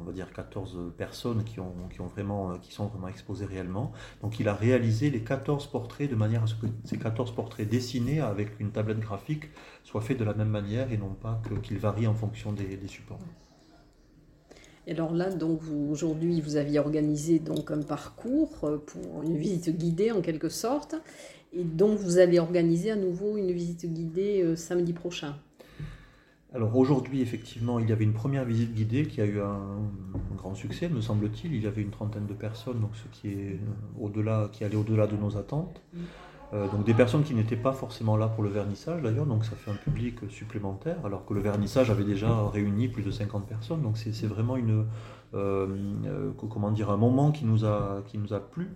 on 0.00 0.04
va 0.04 0.12
dire 0.12 0.32
14 0.32 0.92
personnes 0.96 1.44
qui, 1.44 1.60
ont, 1.60 1.74
vraiment, 2.14 2.58
qui 2.58 2.72
sont 2.72 2.86
vraiment 2.86 3.08
exposées 3.08 3.46
réellement. 3.46 3.92
Donc 4.22 4.40
il 4.40 4.48
a 4.48 4.54
réalisé 4.54 5.10
les 5.10 5.20
14 5.20 5.66
portraits 5.68 6.10
de 6.10 6.16
manière 6.16 6.42
à 6.42 6.46
ce 6.46 6.54
que 6.54 6.66
ces 6.84 6.98
14 6.98 7.34
portraits 7.34 7.68
dessinés 7.68 8.20
avec 8.20 8.58
une 8.60 8.70
tablette 8.70 9.00
graphique 9.00 9.44
soient 9.84 10.00
faits 10.00 10.18
de 10.18 10.24
la 10.24 10.34
même 10.34 10.48
manière 10.50 10.92
et 10.92 10.96
non 10.96 11.14
pas 11.14 11.40
qu'ils 11.62 11.78
varient 11.78 12.06
en 12.06 12.14
fonction 12.14 12.52
des, 12.52 12.78
supports. 12.86 13.18
Et 14.86 14.92
alors 14.92 15.12
là, 15.12 15.28
aujourd'hui, 15.90 16.40
vous 16.40 16.56
aviez 16.56 16.78
organisé 16.78 17.38
donc 17.38 17.70
un 17.70 17.82
parcours 17.82 18.64
euh, 18.64 18.78
pour 18.78 19.22
une 19.22 19.36
visite 19.36 19.76
guidée 19.76 20.10
en 20.12 20.22
quelque 20.22 20.48
sorte, 20.48 20.94
et 21.52 21.62
donc 21.62 21.98
vous 21.98 22.18
allez 22.18 22.38
organiser 22.38 22.90
à 22.90 22.96
nouveau 22.96 23.36
une 23.36 23.52
visite 23.52 23.84
guidée 23.86 24.42
euh, 24.42 24.56
samedi 24.56 24.94
prochain. 24.94 25.36
Alors 26.54 26.74
aujourd'hui, 26.76 27.20
effectivement, 27.20 27.78
il 27.78 27.88
y 27.88 27.92
avait 27.92 28.04
une 28.04 28.14
première 28.14 28.44
visite 28.44 28.72
guidée 28.74 29.04
qui 29.04 29.20
a 29.20 29.26
eu 29.26 29.40
un, 29.40 29.60
grand 30.36 30.54
succès, 30.54 30.88
me 30.88 31.02
semble-t-il. 31.02 31.52
Il 31.54 31.62
y 31.62 31.66
avait 31.66 31.82
une 31.82 31.90
trentaine 31.90 32.26
de 32.26 32.32
personnes, 32.32 32.80
donc 32.80 32.90
ce 32.94 33.06
qui 33.08 33.28
est 33.28 33.52
euh, 33.54 34.00
au-delà, 34.00 34.48
qui 34.50 34.64
allait 34.64 34.76
au-delà 34.76 35.06
de 35.06 35.16
nos 35.16 35.36
attentes. 35.36 35.82
Mm. 35.92 35.98
Euh, 36.54 36.66
donc 36.68 36.84
des 36.84 36.94
personnes 36.94 37.24
qui 37.24 37.34
n'étaient 37.34 37.56
pas 37.56 37.72
forcément 37.72 38.16
là 38.16 38.28
pour 38.28 38.42
le 38.42 38.48
vernissage 38.48 39.02
d'ailleurs, 39.02 39.26
donc 39.26 39.44
ça 39.44 39.54
fait 39.54 39.70
un 39.70 39.74
public 39.74 40.16
supplémentaire, 40.30 40.96
alors 41.04 41.26
que 41.26 41.34
le 41.34 41.40
vernissage 41.40 41.90
avait 41.90 42.04
déjà 42.04 42.48
réuni 42.48 42.88
plus 42.88 43.02
de 43.02 43.10
50 43.10 43.46
personnes. 43.46 43.82
Donc 43.82 43.98
c'est 43.98 44.26
vraiment 44.26 44.56
une, 44.56 44.86
euh, 45.34 46.30
comment 46.48 46.70
dire, 46.70 46.88
un 46.88 46.96
moment 46.96 47.30
qui 47.30 47.44
nous 47.44 47.66
a, 47.66 48.02
qui 48.06 48.16
nous 48.16 48.32
a 48.32 48.40
plu. 48.40 48.70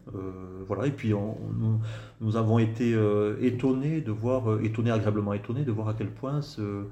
voilà. 0.68 0.86
Et 0.86 0.90
puis 0.90 1.14
nous, 1.14 1.80
nous, 2.20 2.36
avons 2.36 2.58
été 2.58 2.94
étonnés 3.40 4.02
de 4.02 4.12
voir, 4.12 4.62
étonnés 4.62 4.90
agréablement 4.90 5.32
étonnés 5.32 5.64
de 5.64 5.72
voir 5.72 5.88
à 5.88 5.94
quel 5.94 6.10
point 6.10 6.42
ce 6.42 6.84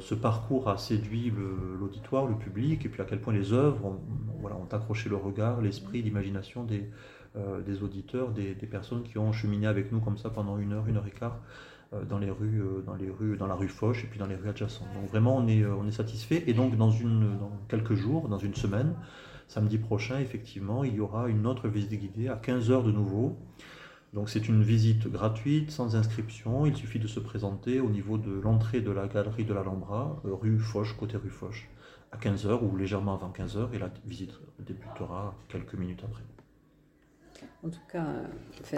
ce 0.00 0.14
parcours 0.14 0.68
a 0.68 0.78
séduit 0.78 1.32
l'auditoire, 1.78 2.26
le, 2.26 2.34
public, 2.34 2.86
et 2.86 2.88
puis 2.88 3.02
à 3.02 3.04
quel 3.04 3.20
point 3.20 3.34
les 3.34 3.52
œuvres 3.52 3.84
ont, 3.86 4.66
accroché 4.70 5.08
le 5.08 5.16
regard, 5.16 5.60
l'esprit, 5.60 6.02
l'imagination 6.02 6.64
des, 6.64 6.88
euh, 7.36 7.60
auditeurs, 7.82 8.30
des, 8.30 8.54
personnes 8.54 9.02
qui 9.02 9.18
ont 9.18 9.32
cheminé 9.32 9.66
avec 9.66 9.92
nous 9.92 10.00
comme 10.00 10.16
ça 10.16 10.30
pendant 10.30 10.58
une 10.58 10.72
heure, 10.72 10.86
une 10.86 10.96
heure 10.96 11.06
et 11.06 11.10
quart 11.10 11.38
euh, 11.92 12.04
dans 12.04 12.18
les 12.18 12.30
rues, 12.30 13.36
dans 13.36 13.46
la 13.46 13.54
rue 13.54 13.68
Foch 13.68 14.04
et 14.04 14.06
puis 14.06 14.18
dans 14.18 14.26
les 14.26 14.36
rues 14.36 14.48
adjacentes. 14.48 14.88
Donc 14.94 15.10
vraiment, 15.10 15.36
on 15.36 15.46
est, 15.48 15.92
satisfait. 15.92 16.44
Et 16.46 16.54
donc 16.54 16.76
dans, 16.76 16.88
dans 16.88 17.52
quelques 17.68 17.94
jours, 17.94 18.28
dans 18.28 18.38
une 18.38 18.54
semaine, 18.54 18.94
samedi 19.48 19.78
prochain, 19.78 20.18
effectivement, 20.18 20.84
il 20.84 20.94
y 20.94 21.00
aura 21.00 21.28
une 21.28 21.46
autre 21.46 21.68
visite 21.68 22.00
guidée 22.00 22.28
à 22.28 22.36
15 22.36 22.70
heures 22.70 22.82
de 22.84 22.92
nouveau. 22.92 23.36
Donc 24.14 24.30
c'est 24.30 24.48
une 24.48 24.62
visite 24.62 25.08
gratuite, 25.08 25.72
sans 25.72 25.96
inscription. 25.96 26.66
Il 26.66 26.76
suffit 26.76 27.00
de 27.00 27.08
se 27.08 27.18
présenter 27.18 27.80
au 27.80 27.90
niveau 27.90 28.16
de 28.16 28.30
l'entrée 28.30 28.80
de 28.80 28.92
la 28.92 29.08
galerie 29.08 29.44
de 29.44 29.52
l'Alhambra, 29.52 30.22
euh, 30.24 30.32
rue 30.32 30.60
Foch, 30.60 30.96
côté 30.96 31.16
rue 31.16 31.30
Foch, 31.30 31.68
à 32.12 32.16
15h 32.16 32.62
ou 32.62 32.76
légèrement 32.76 33.14
avant 33.14 33.32
15h, 33.32 33.74
et 33.74 33.78
la 33.78 33.90
visite 34.06 34.30
débutera 34.60 35.34
quelques 35.48 35.74
minutes 35.74 36.02
après. 36.04 36.22
En 37.64 37.68
tout 37.68 37.80
cas, 37.90 38.06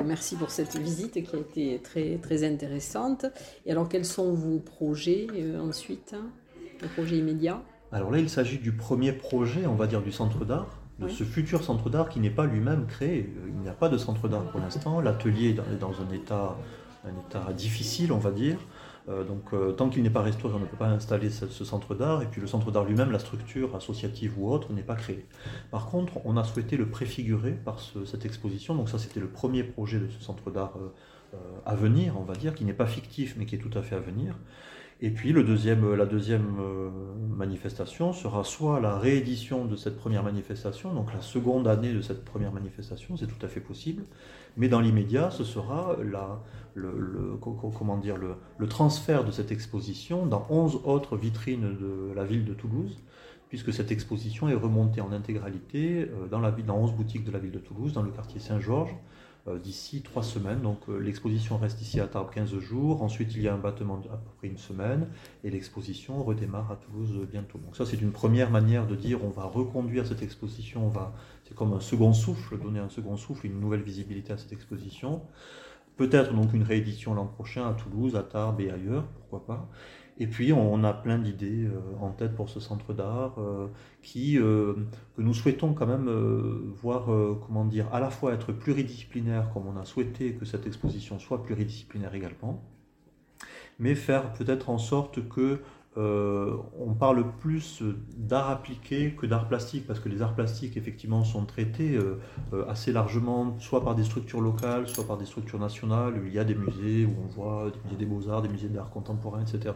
merci 0.02 0.36
pour 0.36 0.48
cette 0.48 0.76
visite 0.76 1.22
qui 1.22 1.36
a 1.36 1.38
été 1.38 1.80
très, 1.82 2.16
très 2.16 2.42
intéressante. 2.42 3.26
Et 3.66 3.72
alors, 3.72 3.90
quels 3.90 4.06
sont 4.06 4.32
vos 4.32 4.58
projets 4.58 5.26
euh, 5.34 5.60
ensuite, 5.60 6.14
hein, 6.16 6.30
vos 6.80 6.88
projets 6.88 7.18
immédiats? 7.18 7.62
Alors 7.92 8.10
là, 8.10 8.18
il 8.18 8.30
s'agit 8.30 8.58
du 8.58 8.72
premier 8.72 9.12
projet, 9.12 9.66
on 9.66 9.74
va 9.74 9.86
dire, 9.86 10.00
du 10.00 10.12
centre 10.12 10.46
d'art 10.46 10.85
de 10.98 11.08
ce 11.08 11.24
futur 11.24 11.62
centre 11.62 11.90
d'art 11.90 12.08
qui 12.08 12.20
n'est 12.20 12.30
pas 12.30 12.46
lui-même 12.46 12.86
créé. 12.86 13.32
Il 13.48 13.60
n'y 13.60 13.68
a 13.68 13.72
pas 13.72 13.88
de 13.88 13.98
centre 13.98 14.28
d'art 14.28 14.44
pour 14.44 14.60
l'instant. 14.60 15.00
L'atelier 15.00 15.50
est 15.50 15.78
dans 15.78 15.92
un 16.00 16.14
état, 16.14 16.56
un 17.04 17.10
état 17.28 17.52
difficile, 17.52 18.12
on 18.12 18.18
va 18.18 18.30
dire. 18.30 18.58
Euh, 19.08 19.24
donc, 19.24 19.52
euh, 19.52 19.72
tant 19.72 19.88
qu'il 19.88 20.02
n'est 20.02 20.10
pas 20.10 20.22
restauré, 20.22 20.54
on 20.56 20.58
ne 20.58 20.64
peut 20.64 20.76
pas 20.76 20.88
installer 20.88 21.30
ce, 21.30 21.46
centre 21.64 21.94
d'art. 21.94 22.22
Et 22.22 22.26
puis, 22.26 22.40
le 22.40 22.46
centre 22.46 22.70
d'art 22.72 22.84
lui-même, 22.84 23.12
la 23.12 23.18
structure 23.18 23.76
associative 23.76 24.34
ou 24.38 24.50
autre, 24.50 24.72
n'est 24.72 24.82
pas 24.82 24.96
créée. 24.96 25.26
Par 25.70 25.86
contre, 25.86 26.14
on 26.24 26.36
a 26.36 26.44
souhaité 26.44 26.76
le 26.76 26.88
préfigurer 26.88 27.52
par 27.52 27.78
cette 27.80 28.24
exposition. 28.24 28.74
Donc, 28.74 28.88
ça, 28.88 28.98
c'était 28.98 29.20
le 29.20 29.28
premier 29.28 29.62
projet 29.62 30.00
de 30.00 30.08
ce 30.08 30.20
centre 30.22 30.50
d'art 30.50 30.74
euh, 30.76 31.38
à 31.64 31.74
venir, 31.74 32.14
on 32.18 32.24
va 32.24 32.34
dire, 32.34 32.54
qui 32.54 32.64
n'est 32.64 32.72
pas 32.72 32.86
fictif, 32.86 33.36
mais 33.38 33.46
qui 33.46 33.54
est 33.54 33.58
tout 33.58 33.76
à 33.78 33.82
fait 33.82 33.94
à 33.94 34.00
venir. 34.00 34.34
Et 35.02 35.10
puis 35.10 35.32
le 35.32 35.44
deuxième, 35.44 35.94
la 35.94 36.06
deuxième 36.06 36.56
euh, 36.58 36.88
manifestation 37.36 38.14
sera 38.14 38.44
soit 38.44 38.80
la 38.80 38.98
réédition 38.98 39.66
de 39.66 39.76
cette 39.76 39.98
première 39.98 40.22
manifestation, 40.22 40.94
donc 40.94 41.12
la 41.12 41.20
seconde 41.20 41.68
année 41.68 41.92
de 41.92 42.00
cette 42.00 42.24
première 42.24 42.50
manifestation, 42.50 43.14
c'est 43.16 43.26
tout 43.26 43.44
à 43.44 43.48
fait 43.48 43.60
possible, 43.60 44.04
mais 44.56 44.68
dans 44.68 44.80
l'immédiat, 44.80 45.30
ce 45.30 45.44
sera 45.44 45.96
le, 46.00 47.36
comment 47.78 47.98
dire, 47.98 48.16
le, 48.16 48.68
transfert 48.68 49.24
de 49.24 49.30
cette 49.32 49.52
exposition 49.52 50.24
dans 50.24 50.46
11 50.48 50.80
autres 50.84 51.18
vitrines 51.18 51.76
de 51.76 52.14
la 52.14 52.24
ville 52.24 52.46
de 52.46 52.54
Toulouse, 52.54 52.98
puisque 53.50 53.74
cette 53.74 53.92
exposition 53.92 54.48
est 54.48 54.54
remontée 54.54 55.02
en 55.02 55.12
intégralité 55.12 56.08
euh, 56.10 56.26
dans, 56.28 56.40
la, 56.40 56.50
dans 56.50 56.78
11 56.78 56.94
boutiques 56.94 57.24
de 57.24 57.30
la 57.30 57.38
ville 57.38 57.52
de 57.52 57.58
Toulouse, 57.58 57.92
dans 57.92 58.02
le 58.02 58.10
quartier 58.10 58.40
Saint-Georges, 58.40 58.96
d'ici 59.62 60.02
trois 60.02 60.22
semaines. 60.22 60.60
Donc 60.60 60.88
l'exposition 60.88 61.58
reste 61.58 61.80
ici 61.80 62.00
à 62.00 62.06
Tarbes 62.06 62.30
15 62.32 62.58
jours, 62.58 63.02
ensuite 63.02 63.34
il 63.34 63.42
y 63.42 63.48
a 63.48 63.54
un 63.54 63.58
battement 63.58 63.98
d'à 63.98 64.16
peu 64.16 64.30
près 64.38 64.48
une 64.48 64.58
semaine, 64.58 65.08
et 65.44 65.50
l'exposition 65.50 66.22
redémarre 66.22 66.70
à 66.70 66.76
Toulouse 66.76 67.26
bientôt. 67.30 67.58
Donc 67.58 67.76
ça 67.76 67.86
c'est 67.86 68.00
une 68.00 68.12
première 68.12 68.50
manière 68.50 68.86
de 68.86 68.96
dire 68.96 69.24
on 69.24 69.30
va 69.30 69.44
reconduire 69.44 70.06
cette 70.06 70.22
exposition, 70.22 70.86
on 70.86 70.90
va, 70.90 71.14
c'est 71.44 71.54
comme 71.54 71.72
un 71.72 71.80
second 71.80 72.12
souffle, 72.12 72.58
donner 72.58 72.80
un 72.80 72.88
second 72.88 73.16
souffle, 73.16 73.46
une 73.46 73.60
nouvelle 73.60 73.82
visibilité 73.82 74.32
à 74.32 74.38
cette 74.38 74.52
exposition. 74.52 75.22
Peut-être 75.96 76.34
donc 76.34 76.52
une 76.52 76.62
réédition 76.62 77.14
l'an 77.14 77.26
prochain 77.26 77.66
à 77.66 77.72
Toulouse, 77.72 78.16
à 78.16 78.22
Tarbes 78.22 78.60
et 78.60 78.70
ailleurs, 78.70 79.06
pourquoi 79.06 79.46
pas. 79.46 79.70
Et 80.18 80.26
puis 80.26 80.52
on 80.52 80.82
a 80.84 80.94
plein 80.94 81.18
d'idées 81.18 81.66
euh, 81.66 81.80
en 82.00 82.10
tête 82.10 82.34
pour 82.34 82.48
ce 82.48 82.58
centre 82.58 82.94
d'art 82.94 83.34
euh, 83.38 83.68
euh, 84.16 84.74
que 85.14 85.22
nous 85.22 85.34
souhaitons 85.34 85.74
quand 85.74 85.86
même 85.86 86.08
voir 86.80 87.06
comment 87.46 87.64
dire 87.66 87.92
à 87.92 88.00
la 88.00 88.08
fois 88.10 88.32
être 88.32 88.52
pluridisciplinaire 88.52 89.50
comme 89.52 89.66
on 89.66 89.76
a 89.76 89.84
souhaité 89.84 90.32
que 90.32 90.44
cette 90.44 90.66
exposition 90.66 91.18
soit 91.18 91.42
pluridisciplinaire 91.42 92.14
également, 92.14 92.62
mais 93.78 93.94
faire 93.94 94.32
peut-être 94.32 94.70
en 94.70 94.78
sorte 94.78 95.28
que 95.28 95.60
euh, 95.98 96.56
on 96.78 96.92
parle 96.92 97.24
plus 97.40 97.82
d'art 98.16 98.50
appliqué 98.50 99.12
que 99.12 99.24
d'art 99.24 99.48
plastique, 99.48 99.86
parce 99.86 99.98
que 99.98 100.10
les 100.10 100.20
arts 100.20 100.34
plastiques, 100.34 100.76
effectivement, 100.76 101.24
sont 101.24 101.46
traités 101.46 101.94
euh, 101.96 102.20
euh, 102.52 102.68
assez 102.68 102.92
largement, 102.92 103.56
soit 103.60 103.82
par 103.82 103.94
des 103.94 104.04
structures 104.04 104.42
locales, 104.42 104.88
soit 104.88 105.06
par 105.06 105.16
des 105.16 105.24
structures 105.24 105.58
nationales. 105.58 106.20
Il 106.26 106.32
y 106.32 106.38
a 106.38 106.44
des 106.44 106.54
musées 106.54 107.06
où 107.06 107.14
on 107.24 107.28
voit 107.28 107.70
des 107.70 107.78
musées 107.84 107.96
des 107.96 108.06
beaux-arts, 108.06 108.42
des 108.42 108.48
musées 108.50 108.68
d'art 108.68 108.90
contemporain, 108.90 109.40
etc. 109.40 109.74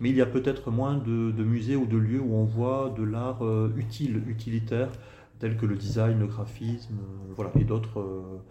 Mais 0.00 0.10
il 0.10 0.16
y 0.16 0.22
a 0.22 0.26
peut-être 0.26 0.72
moins 0.72 0.96
de, 0.96 1.44
musées 1.44 1.76
ou 1.76 1.86
de 1.86 1.96
lieux 1.96 2.20
où 2.20 2.34
on 2.34 2.44
voit 2.44 2.92
de 2.96 3.04
l'art 3.04 3.42
utile, 3.76 4.22
utilitaire, 4.26 4.88
tel 5.38 5.56
que 5.56 5.66
le 5.66 5.76
design, 5.76 6.18
le 6.18 6.26
graphisme, 6.26 6.96
voilà, 7.36 7.52
et 7.60 7.64
d'autres 7.64 8.42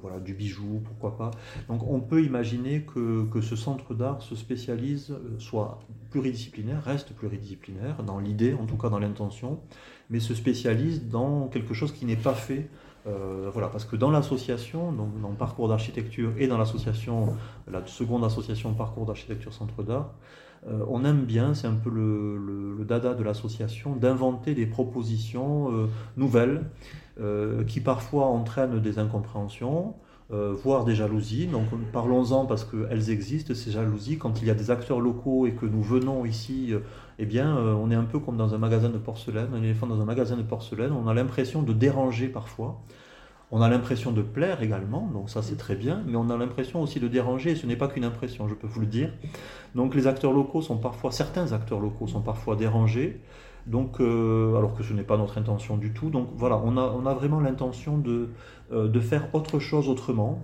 voilà, 0.00 0.18
du 0.20 0.34
bijou, 0.34 0.80
pourquoi 0.84 1.16
pas. 1.16 1.30
Donc 1.68 1.82
on 1.86 2.00
peut 2.00 2.22
imaginer 2.24 2.82
que, 2.82 3.24
que 3.26 3.40
ce 3.40 3.56
centre 3.56 3.94
d'art 3.94 4.22
se 4.22 4.34
spécialise, 4.34 5.10
euh, 5.12 5.38
soit 5.38 5.80
pluridisciplinaire, 6.10 6.82
reste 6.82 7.12
pluridisciplinaire, 7.14 8.02
dans 8.02 8.18
l'idée, 8.18 8.54
en 8.54 8.66
tout 8.66 8.76
cas 8.76 8.88
dans 8.88 8.98
l'intention, 8.98 9.60
mais 10.08 10.20
se 10.20 10.34
spécialise 10.34 11.08
dans 11.08 11.48
quelque 11.48 11.74
chose 11.74 11.92
qui 11.92 12.04
n'est 12.04 12.16
pas 12.16 12.34
fait. 12.34 12.68
Euh, 13.06 13.48
voilà, 13.50 13.68
parce 13.68 13.86
que 13.86 13.96
dans 13.96 14.10
l'association, 14.10 14.92
donc 14.92 15.18
dans 15.22 15.30
le 15.30 15.36
parcours 15.36 15.68
d'architecture 15.68 16.32
et 16.36 16.46
dans 16.46 16.58
l'association, 16.58 17.34
la 17.70 17.86
seconde 17.86 18.24
association 18.24 18.74
parcours 18.74 19.06
d'architecture 19.06 19.54
centre 19.54 19.82
d'art, 19.82 20.14
on 20.90 21.06
aime 21.06 21.24
bien, 21.24 21.54
c'est 21.54 21.66
un 21.66 21.74
peu 21.74 21.88
le, 21.88 22.36
le, 22.76 22.84
dada 22.84 23.14
de 23.14 23.22
l'association, 23.22 23.96
d'inventer 23.96 24.54
des 24.54 24.66
propositions 24.66 25.88
nouvelles 26.18 26.66
euh, 27.20 27.64
qui 27.64 27.80
parfois 27.80 28.26
entraînent 28.26 28.80
des 28.80 28.98
incompréhensions, 28.98 29.94
euh, 30.32 30.54
voire 30.54 30.84
des 30.84 30.94
jalousies. 30.94 31.46
Donc 31.46 31.66
parlons-en 31.92 32.46
parce 32.46 32.64
qu'elles 32.64 33.10
existent, 33.10 33.54
ces 33.54 33.70
jalousies. 33.70 34.16
Quand 34.16 34.40
il 34.40 34.48
y 34.48 34.50
a 34.50 34.54
des 34.54 34.70
acteurs 34.70 35.00
locaux 35.00 35.46
et 35.46 35.52
que 35.52 35.66
nous 35.66 35.82
venons 35.82 36.24
ici, 36.24 36.72
euh, 36.72 36.80
eh 37.18 37.26
bien, 37.26 37.54
on 37.56 37.90
est 37.90 37.94
un 37.94 38.04
peu 38.04 38.18
comme 38.18 38.38
dans 38.38 38.54
un 38.54 38.58
magasin 38.58 38.88
de 38.88 38.96
porcelaine, 38.96 39.48
un 39.54 39.62
éléphant 39.62 39.86
dans 39.86 40.00
un 40.00 40.06
magasin 40.06 40.36
de 40.36 40.42
porcelaine. 40.42 40.92
On 40.92 41.08
a 41.08 41.14
l'impression 41.14 41.62
de 41.62 41.74
déranger 41.74 42.28
parfois. 42.28 42.80
On 43.52 43.62
a 43.62 43.68
l'impression 43.68 44.12
de 44.12 44.22
plaire 44.22 44.62
également, 44.62 45.10
donc 45.12 45.28
ça 45.28 45.42
c'est 45.42 45.56
très 45.56 45.74
bien, 45.74 46.04
mais 46.06 46.16
on 46.16 46.30
a 46.30 46.36
l'impression 46.36 46.80
aussi 46.82 47.00
de 47.00 47.08
déranger, 47.08 47.50
et 47.52 47.56
ce 47.56 47.66
n'est 47.66 47.76
pas 47.76 47.88
qu'une 47.88 48.04
impression, 48.04 48.46
je 48.46 48.54
peux 48.54 48.68
vous 48.68 48.80
le 48.80 48.86
dire. 48.86 49.10
Donc 49.74 49.94
les 49.96 50.06
acteurs 50.06 50.32
locaux 50.32 50.62
sont 50.62 50.76
parfois, 50.76 51.10
certains 51.10 51.52
acteurs 51.52 51.80
locaux 51.80 52.06
sont 52.06 52.20
parfois 52.20 52.54
dérangés, 52.54 53.20
donc, 53.66 54.00
euh, 54.00 54.56
alors 54.56 54.74
que 54.74 54.82
ce 54.82 54.92
n'est 54.92 55.02
pas 55.02 55.16
notre 55.16 55.38
intention 55.38 55.76
du 55.76 55.92
tout. 55.92 56.10
Donc 56.10 56.28
voilà, 56.34 56.58
on 56.58 56.76
a, 56.76 57.14
vraiment 57.14 57.40
l'intention 57.40 57.98
de, 57.98 58.28
euh, 58.72 58.88
de, 58.88 59.00
faire 59.00 59.34
autre 59.34 59.58
chose 59.58 59.88
autrement, 59.88 60.40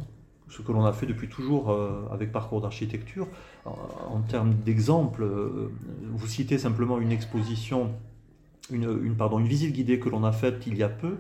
ce 0.49 0.63
que 0.63 0.73
l'on 0.73 0.85
a 0.85 0.93
fait 0.93 1.07
depuis 1.07 1.29
toujours 1.29 1.71
euh, 1.71 2.09
avec 2.11 2.33
Parcours 2.33 2.61
d'architecture. 2.61 3.27
En, 3.65 4.21
termes 4.21 4.55
d'exemple, 4.55 5.27
vous 6.13 6.27
citez 6.27 6.59
simplement 6.59 6.99
une 6.99 7.11
exposition, 7.11 7.91
une 8.71 9.47
visite 9.47 9.73
guidée 9.73 9.99
que 9.99 10.09
l'on 10.09 10.25
a 10.25 10.33
faite 10.33 10.65
il 10.67 10.77
y 10.77 10.83
a 10.83 10.89
peu 10.89 11.17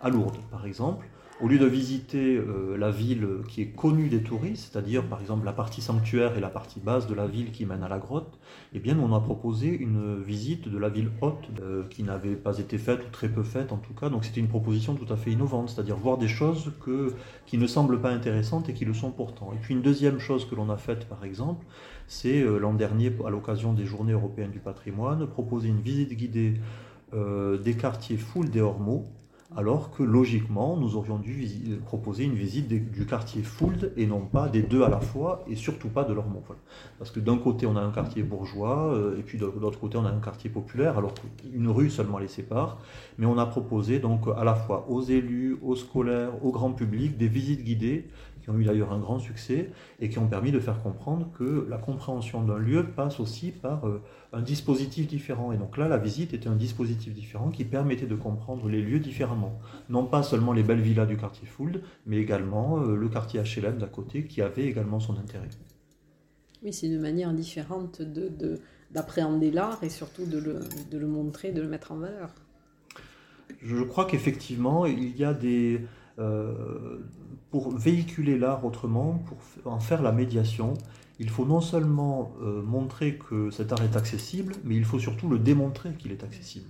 à 0.00 0.10
Lourdes, 0.10 0.38
par 0.50 0.66
exemple. 0.66 1.06
Au 1.40 1.48
lieu 1.48 1.58
de 1.58 1.66
visiter 1.66 2.36
euh, 2.36 2.76
la 2.76 2.92
ville 2.92 3.26
qui 3.48 3.60
est 3.60 3.74
connue 3.74 4.08
des 4.08 4.22
touristes, 4.22 4.70
c'est-à-dire 4.70 5.02
par 5.02 5.20
exemple 5.20 5.44
la 5.44 5.52
partie 5.52 5.80
sanctuaire 5.80 6.38
et 6.38 6.40
la 6.40 6.48
partie 6.48 6.78
basse 6.78 7.08
de 7.08 7.14
la 7.14 7.26
ville 7.26 7.50
qui 7.50 7.66
mène 7.66 7.82
à 7.82 7.88
la 7.88 7.98
grotte, 7.98 8.38
eh 8.72 8.78
bien 8.78 8.96
on 9.00 9.12
a 9.12 9.18
proposé 9.18 9.66
une 9.66 10.22
visite 10.22 10.68
de 10.68 10.78
la 10.78 10.88
ville 10.88 11.10
haute 11.22 11.48
euh, 11.60 11.82
qui 11.90 12.04
n'avait 12.04 12.36
pas 12.36 12.58
été 12.60 12.78
faite 12.78 13.00
ou 13.00 13.10
très 13.10 13.28
peu 13.28 13.42
faite 13.42 13.72
en 13.72 13.78
tout 13.78 13.94
cas. 13.94 14.10
Donc 14.10 14.24
c'était 14.24 14.38
une 14.38 14.48
proposition 14.48 14.94
tout 14.94 15.12
à 15.12 15.16
fait 15.16 15.32
innovante, 15.32 15.70
c'est-à-dire 15.70 15.96
voir 15.96 16.18
des 16.18 16.28
choses 16.28 16.70
que, 16.84 17.12
qui 17.46 17.58
ne 17.58 17.66
semblent 17.66 18.00
pas 18.00 18.10
intéressantes 18.10 18.68
et 18.68 18.72
qui 18.72 18.84
le 18.84 18.94
sont 18.94 19.10
pourtant. 19.10 19.52
Et 19.54 19.58
puis 19.60 19.74
une 19.74 19.82
deuxième 19.82 20.20
chose 20.20 20.48
que 20.48 20.54
l'on 20.54 20.70
a 20.70 20.76
faite 20.76 21.08
par 21.08 21.24
exemple, 21.24 21.66
c'est 22.06 22.42
euh, 22.42 22.58
l'an 22.58 22.74
dernier 22.74 23.12
à 23.26 23.30
l'occasion 23.30 23.72
des 23.72 23.86
Journées 23.86 24.12
européennes 24.12 24.52
du 24.52 24.60
patrimoine, 24.60 25.26
proposer 25.26 25.66
une 25.66 25.80
visite 25.80 26.12
guidée 26.12 26.54
des 27.12 27.74
quartiers 27.74 28.16
full 28.16 28.50
des 28.50 28.60
Ormeaux 28.60 29.04
alors 29.56 29.90
que 29.90 30.02
logiquement, 30.02 30.76
nous 30.76 30.96
aurions 30.96 31.18
dû 31.18 31.46
proposer 31.84 32.24
une 32.24 32.34
visite 32.34 32.68
du 32.68 33.06
quartier 33.06 33.42
Fould 33.42 33.92
et 33.96 34.06
non 34.06 34.20
pas 34.20 34.48
des 34.48 34.62
deux 34.62 34.82
à 34.82 34.88
la 34.88 34.98
fois, 34.98 35.44
et 35.48 35.54
surtout 35.54 35.88
pas 35.88 36.04
de 36.04 36.12
leur 36.12 36.26
mot. 36.26 36.42
Parce 36.98 37.10
que 37.10 37.20
d'un 37.20 37.38
côté, 37.38 37.66
on 37.66 37.76
a 37.76 37.80
un 37.80 37.92
quartier 37.92 38.22
bourgeois, 38.22 38.92
euh, 38.94 39.18
et 39.18 39.22
puis 39.22 39.38
de 39.38 39.46
l'autre 39.46 39.78
côté, 39.78 39.96
on 39.96 40.04
a 40.04 40.10
un 40.10 40.20
quartier 40.20 40.50
populaire, 40.50 40.98
alors 40.98 41.14
qu'une 41.14 41.68
rue 41.68 41.88
seulement 41.88 42.18
les 42.18 42.28
sépare. 42.28 42.78
Mais 43.18 43.26
on 43.26 43.38
a 43.38 43.46
proposé 43.46 44.00
donc 44.00 44.26
à 44.36 44.44
la 44.44 44.54
fois 44.54 44.86
aux 44.88 45.02
élus, 45.02 45.56
aux 45.62 45.76
scolaires, 45.76 46.44
au 46.44 46.50
grand 46.50 46.72
public, 46.72 47.16
des 47.16 47.28
visites 47.28 47.62
guidées 47.62 48.08
qui 48.44 48.50
ont 48.50 48.58
eu 48.58 48.64
d'ailleurs 48.64 48.92
un 48.92 48.98
grand 48.98 49.18
succès 49.18 49.70
et 50.00 50.10
qui 50.10 50.18
ont 50.18 50.26
permis 50.26 50.52
de 50.52 50.60
faire 50.60 50.82
comprendre 50.82 51.30
que 51.38 51.66
la 51.70 51.78
compréhension 51.78 52.42
d'un 52.42 52.58
lieu 52.58 52.84
passe 52.84 53.18
aussi 53.18 53.50
par 53.50 53.88
euh, 53.88 54.02
un 54.34 54.42
dispositif 54.42 55.06
différent. 55.06 55.50
Et 55.52 55.56
donc 55.56 55.78
là, 55.78 55.88
la 55.88 55.96
visite 55.96 56.34
était 56.34 56.48
un 56.48 56.54
dispositif 56.54 57.14
différent 57.14 57.48
qui 57.48 57.64
permettait 57.64 58.06
de 58.06 58.14
comprendre 58.14 58.68
les 58.68 58.82
lieux 58.82 59.00
différemment. 59.00 59.58
Non 59.88 60.04
pas 60.04 60.22
seulement 60.22 60.52
les 60.52 60.62
belles 60.62 60.82
villas 60.82 61.06
du 61.06 61.16
quartier 61.16 61.46
Fould, 61.46 61.80
mais 62.04 62.18
également 62.18 62.82
euh, 62.82 62.96
le 62.96 63.08
quartier 63.08 63.40
HLM 63.40 63.78
d'à 63.78 63.86
côté 63.86 64.26
qui 64.26 64.42
avait 64.42 64.66
également 64.66 65.00
son 65.00 65.16
intérêt. 65.18 65.48
Oui, 66.62 66.74
c'est 66.74 66.86
une 66.86 67.00
manière 67.00 67.32
différente 67.32 68.02
de, 68.02 68.60
d'appréhender 68.90 69.50
l'art 69.50 69.82
et 69.82 69.88
surtout 69.88 70.26
de 70.26 70.38
le, 70.38 70.60
de 70.90 70.98
le 70.98 71.06
montrer, 71.06 71.50
de 71.52 71.62
le 71.62 71.68
mettre 71.68 71.92
en 71.92 71.96
valeur. 71.96 72.34
Je 73.62 73.82
crois 73.82 74.04
qu'effectivement, 74.04 74.84
il 74.84 75.16
y 75.16 75.24
a 75.24 75.32
des 75.32 75.80
pour 77.50 77.76
véhiculer 77.76 78.38
l'art 78.38 78.64
autrement, 78.64 79.22
pour 79.26 79.72
en 79.72 79.80
faire 79.80 80.02
la 80.02 80.12
médiation, 80.12 80.74
il 81.20 81.30
faut 81.30 81.44
non 81.44 81.60
seulement 81.60 82.34
euh, 82.42 82.62
montrer 82.62 83.16
que 83.16 83.50
cet 83.50 83.72
art 83.72 83.82
est 83.82 83.96
accessible, 83.96 84.54
mais 84.64 84.74
il 84.74 84.84
faut 84.84 84.98
surtout 84.98 85.28
le 85.28 85.38
démontrer 85.38 85.94
qu'il 85.94 86.10
est 86.10 86.24
accessible. 86.24 86.68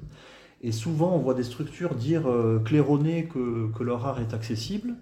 Et 0.61 0.73
souvent, 0.73 1.15
on 1.15 1.19
voit 1.19 1.35
des 1.35 1.45
structures 1.45 1.95
dire 1.95 2.29
euh, 2.29 2.61
claironner 2.63 3.27
que, 3.27 3.71
que, 3.73 3.83
leur 3.83 4.07
art 4.07 4.21
est 4.21 4.35
accessible, 4.35 4.95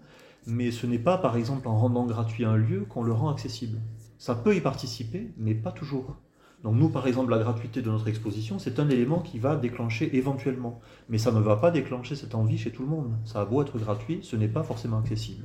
mais 0.47 0.71
ce 0.71 0.87
n'est 0.87 0.99
pas, 0.99 1.19
par 1.19 1.37
exemple, 1.37 1.69
en 1.69 1.77
rendant 1.77 2.07
gratuit 2.07 2.45
un 2.45 2.57
lieu 2.57 2.85
qu'on 2.89 3.03
le 3.03 3.13
rend 3.13 3.31
accessible. 3.31 3.79
Ça 4.19 4.35
peut 4.35 4.55
y 4.55 4.61
participer, 4.61 5.33
mais 5.37 5.55
pas 5.55 5.73
toujours. 5.73 6.17
Donc 6.63 6.77
nous, 6.77 6.89
par 6.89 7.07
exemple, 7.09 7.31
la 7.31 7.39
gratuité 7.39 7.83
de 7.83 7.91
notre 7.91 8.09
exposition, 8.09 8.59
c'est 8.59 8.79
un 8.79 8.89
élément 8.89 9.19
qui 9.19 9.39
va 9.39 9.57
déclencher 9.57 10.17
éventuellement. 10.17 10.81
Mais 11.09 11.19
ça 11.19 11.33
ne 11.33 11.41
va 11.41 11.57
pas 11.57 11.71
déclencher 11.71 12.15
cette 12.15 12.35
envie 12.35 12.59
chez 12.59 12.71
tout 12.71 12.83
le 12.83 12.89
monde. 12.89 13.13
Ça 13.25 13.41
a 13.41 13.45
beau 13.45 13.63
être 13.63 13.79
gratuit, 13.79 14.21
ce 14.23 14.37
n'est 14.37 14.49
pas 14.49 14.63
forcément 14.63 14.99
accessible. 14.99 15.45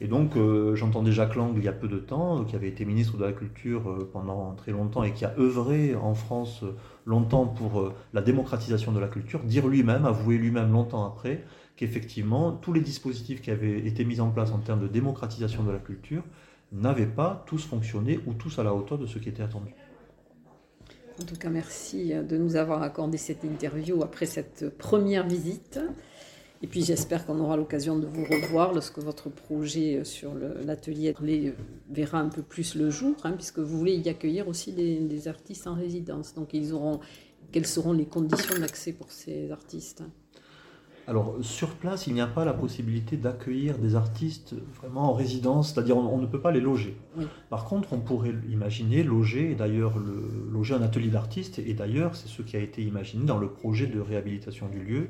Et 0.00 0.06
donc, 0.06 0.36
euh, 0.36 0.76
j'entendais 0.76 1.10
Jacques 1.10 1.34
Lang 1.34 1.54
il 1.56 1.64
y 1.64 1.68
a 1.68 1.72
peu 1.72 1.88
de 1.88 1.98
temps, 1.98 2.44
qui 2.44 2.54
avait 2.54 2.68
été 2.68 2.84
ministre 2.84 3.16
de 3.16 3.24
la 3.24 3.32
Culture 3.32 3.90
euh, 3.90 4.08
pendant 4.12 4.54
très 4.54 4.70
longtemps 4.70 5.02
et 5.02 5.12
qui 5.12 5.24
a 5.24 5.34
œuvré 5.38 5.96
en 5.96 6.14
France 6.14 6.62
euh, 6.62 6.72
longtemps 7.04 7.46
pour 7.46 7.92
la 8.12 8.22
démocratisation 8.22 8.92
de 8.92 9.00
la 9.00 9.08
culture, 9.08 9.40
dire 9.40 9.66
lui-même, 9.66 10.04
avouer 10.04 10.36
lui-même 10.36 10.70
longtemps 10.70 11.06
après, 11.06 11.44
qu'effectivement, 11.76 12.52
tous 12.52 12.72
les 12.72 12.80
dispositifs 12.80 13.40
qui 13.40 13.50
avaient 13.50 13.78
été 13.86 14.04
mis 14.04 14.20
en 14.20 14.30
place 14.30 14.52
en 14.52 14.58
termes 14.58 14.80
de 14.80 14.88
démocratisation 14.88 15.62
de 15.64 15.70
la 15.70 15.78
culture 15.78 16.22
n'avaient 16.70 17.06
pas 17.06 17.44
tous 17.46 17.64
fonctionné 17.64 18.20
ou 18.26 18.34
tous 18.34 18.58
à 18.58 18.62
la 18.62 18.74
hauteur 18.74 18.98
de 18.98 19.06
ce 19.06 19.18
qui 19.18 19.30
était 19.30 19.42
attendu. 19.42 19.72
En 21.20 21.24
tout 21.24 21.36
cas, 21.36 21.50
merci 21.50 22.12
de 22.14 22.36
nous 22.36 22.54
avoir 22.54 22.82
accordé 22.82 23.18
cette 23.18 23.42
interview 23.42 24.02
après 24.02 24.26
cette 24.26 24.68
première 24.78 25.26
visite. 25.26 25.80
Et 26.62 26.66
puis 26.66 26.82
j'espère 26.82 27.24
qu'on 27.24 27.38
aura 27.38 27.56
l'occasion 27.56 27.98
de 27.98 28.06
vous 28.06 28.24
revoir 28.24 28.72
lorsque 28.72 28.98
votre 28.98 29.28
projet 29.28 30.04
sur 30.04 30.32
l'atelier 30.64 31.14
verra 31.90 32.18
un 32.18 32.28
peu 32.28 32.42
plus 32.42 32.74
le 32.74 32.90
jour, 32.90 33.14
hein, 33.22 33.32
puisque 33.32 33.58
vous 33.60 33.78
voulez 33.78 33.94
y 33.94 34.08
accueillir 34.08 34.48
aussi 34.48 34.72
des, 34.72 35.28
artistes 35.28 35.66
en 35.66 35.74
résidence. 35.74 36.34
Donc 36.34 36.50
quelles 37.52 37.66
seront 37.66 37.92
les 37.92 38.06
conditions 38.06 38.58
d'accès 38.58 38.92
pour 38.92 39.10
ces 39.12 39.50
artistes? 39.50 40.02
Alors 41.08 41.36
sur 41.40 41.70
place, 41.70 42.06
il 42.06 42.12
n'y 42.12 42.20
a 42.20 42.26
pas 42.26 42.44
la 42.44 42.52
possibilité 42.52 43.16
d'accueillir 43.16 43.78
des 43.78 43.94
artistes 43.94 44.54
vraiment 44.78 45.10
en 45.10 45.14
résidence, 45.14 45.72
c'est-à-dire 45.72 45.96
on, 45.96 46.18
ne 46.18 46.26
peut 46.26 46.40
pas 46.40 46.50
les 46.50 46.60
loger. 46.60 46.98
Par 47.48 47.64
contre, 47.64 47.94
on 47.94 48.00
pourrait 48.00 48.34
imaginer 48.50 49.02
loger, 49.02 49.52
et 49.52 49.54
d'ailleurs 49.54 49.94
loger 50.52 50.74
un 50.74 50.82
atelier 50.82 51.08
d'artistes, 51.08 51.58
et 51.60 51.72
d'ailleurs 51.72 52.14
c'est 52.14 52.28
ce 52.28 52.42
qui 52.42 52.56
a 52.56 52.60
été 52.60 52.82
imaginé 52.82 53.24
dans 53.24 53.38
le 53.38 53.48
projet 53.48 53.86
de 53.86 53.98
réhabilitation 53.98 54.68
du 54.68 54.80
lieu, 54.80 55.08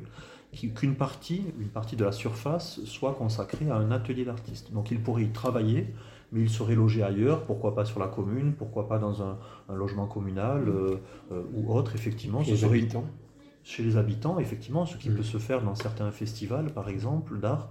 qu'une 0.52 0.94
partie, 0.94 1.42
une 1.58 1.68
partie 1.68 1.96
de 1.96 2.04
la 2.04 2.12
surface 2.12 2.80
soit 2.84 3.14
consacrée 3.14 3.68
à 3.68 3.74
un 3.74 3.90
atelier 3.90 4.24
d'artistes. 4.24 4.72
Donc 4.72 4.92
il 4.92 5.00
pourrait 5.00 5.24
y 5.24 5.30
travailler, 5.30 5.92
mais 6.30 6.42
il 6.42 6.48
serait 6.48 6.76
logé 6.76 7.02
ailleurs, 7.02 7.44
pourquoi 7.44 7.74
pas 7.74 7.84
sur 7.84 7.98
la 7.98 8.06
commune, 8.06 8.52
pourquoi 8.52 8.86
pas 8.86 8.98
dans 8.98 9.22
un, 9.22 9.36
logement 9.74 10.06
communal 10.06 10.68
euh, 10.68 10.96
euh, 11.32 11.42
ou 11.54 11.74
autre, 11.74 11.96
effectivement. 11.96 12.44
ce 12.44 12.54
serait, 12.54 12.78
habitants? 12.78 13.04
chez 13.68 13.82
les 13.82 13.98
habitants, 13.98 14.38
effectivement, 14.38 14.86
ce 14.86 14.96
qui 14.96 15.10
mm. 15.10 15.16
peut 15.16 15.22
se 15.22 15.36
faire 15.36 15.62
dans 15.62 15.74
certains 15.74 16.10
festivals, 16.10 16.70
par 16.70 16.88
exemple, 16.88 17.38
d'art, 17.38 17.68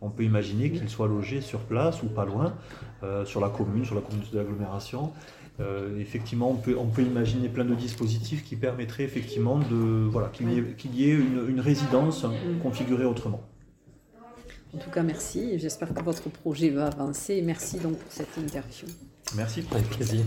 on 0.00 0.08
peut 0.08 0.22
imaginer 0.22 0.68
mm. 0.68 0.72
qu'ils 0.72 0.88
soient 0.88 1.08
logés 1.08 1.40
sur 1.40 1.58
place 1.60 2.02
ou 2.04 2.06
pas 2.06 2.24
loin, 2.24 2.54
euh, 3.02 3.24
sur 3.24 3.40
la 3.40 3.48
commune, 3.48 3.84
sur 3.84 3.96
la 3.96 4.00
communauté 4.00 4.36
d'agglomération. 4.36 5.12
Euh, 5.58 5.98
effectivement, 5.98 6.50
on 6.50 6.86
peut, 6.86 7.02
imaginer 7.02 7.48
plein 7.48 7.64
de 7.64 7.74
dispositifs 7.74 8.44
qui 8.44 8.54
permettraient 8.54 9.02
effectivement 9.02 9.58
de 9.58 10.06
voilà, 10.08 10.28
qu'il 10.28 10.50
y 10.52 10.56
ait, 10.56 11.16
mm. 11.16 11.48
une, 11.48 11.60
résidence 11.60 12.24
configurée 12.62 13.04
autrement. 13.04 13.42
En 14.72 14.78
tout 14.78 14.90
cas, 14.90 15.02
merci. 15.02 15.58
J'espère 15.58 15.92
que 15.92 16.02
votre 16.02 16.30
projet 16.30 16.70
va 16.70 16.86
avancer. 16.86 17.42
Merci 17.42 17.78
donc 17.78 17.98
pour 17.98 18.12
cette 18.12 18.38
interview. 18.38 18.86
Merci 19.34 19.62
pour 19.62 19.80
plaisir. 19.82 20.24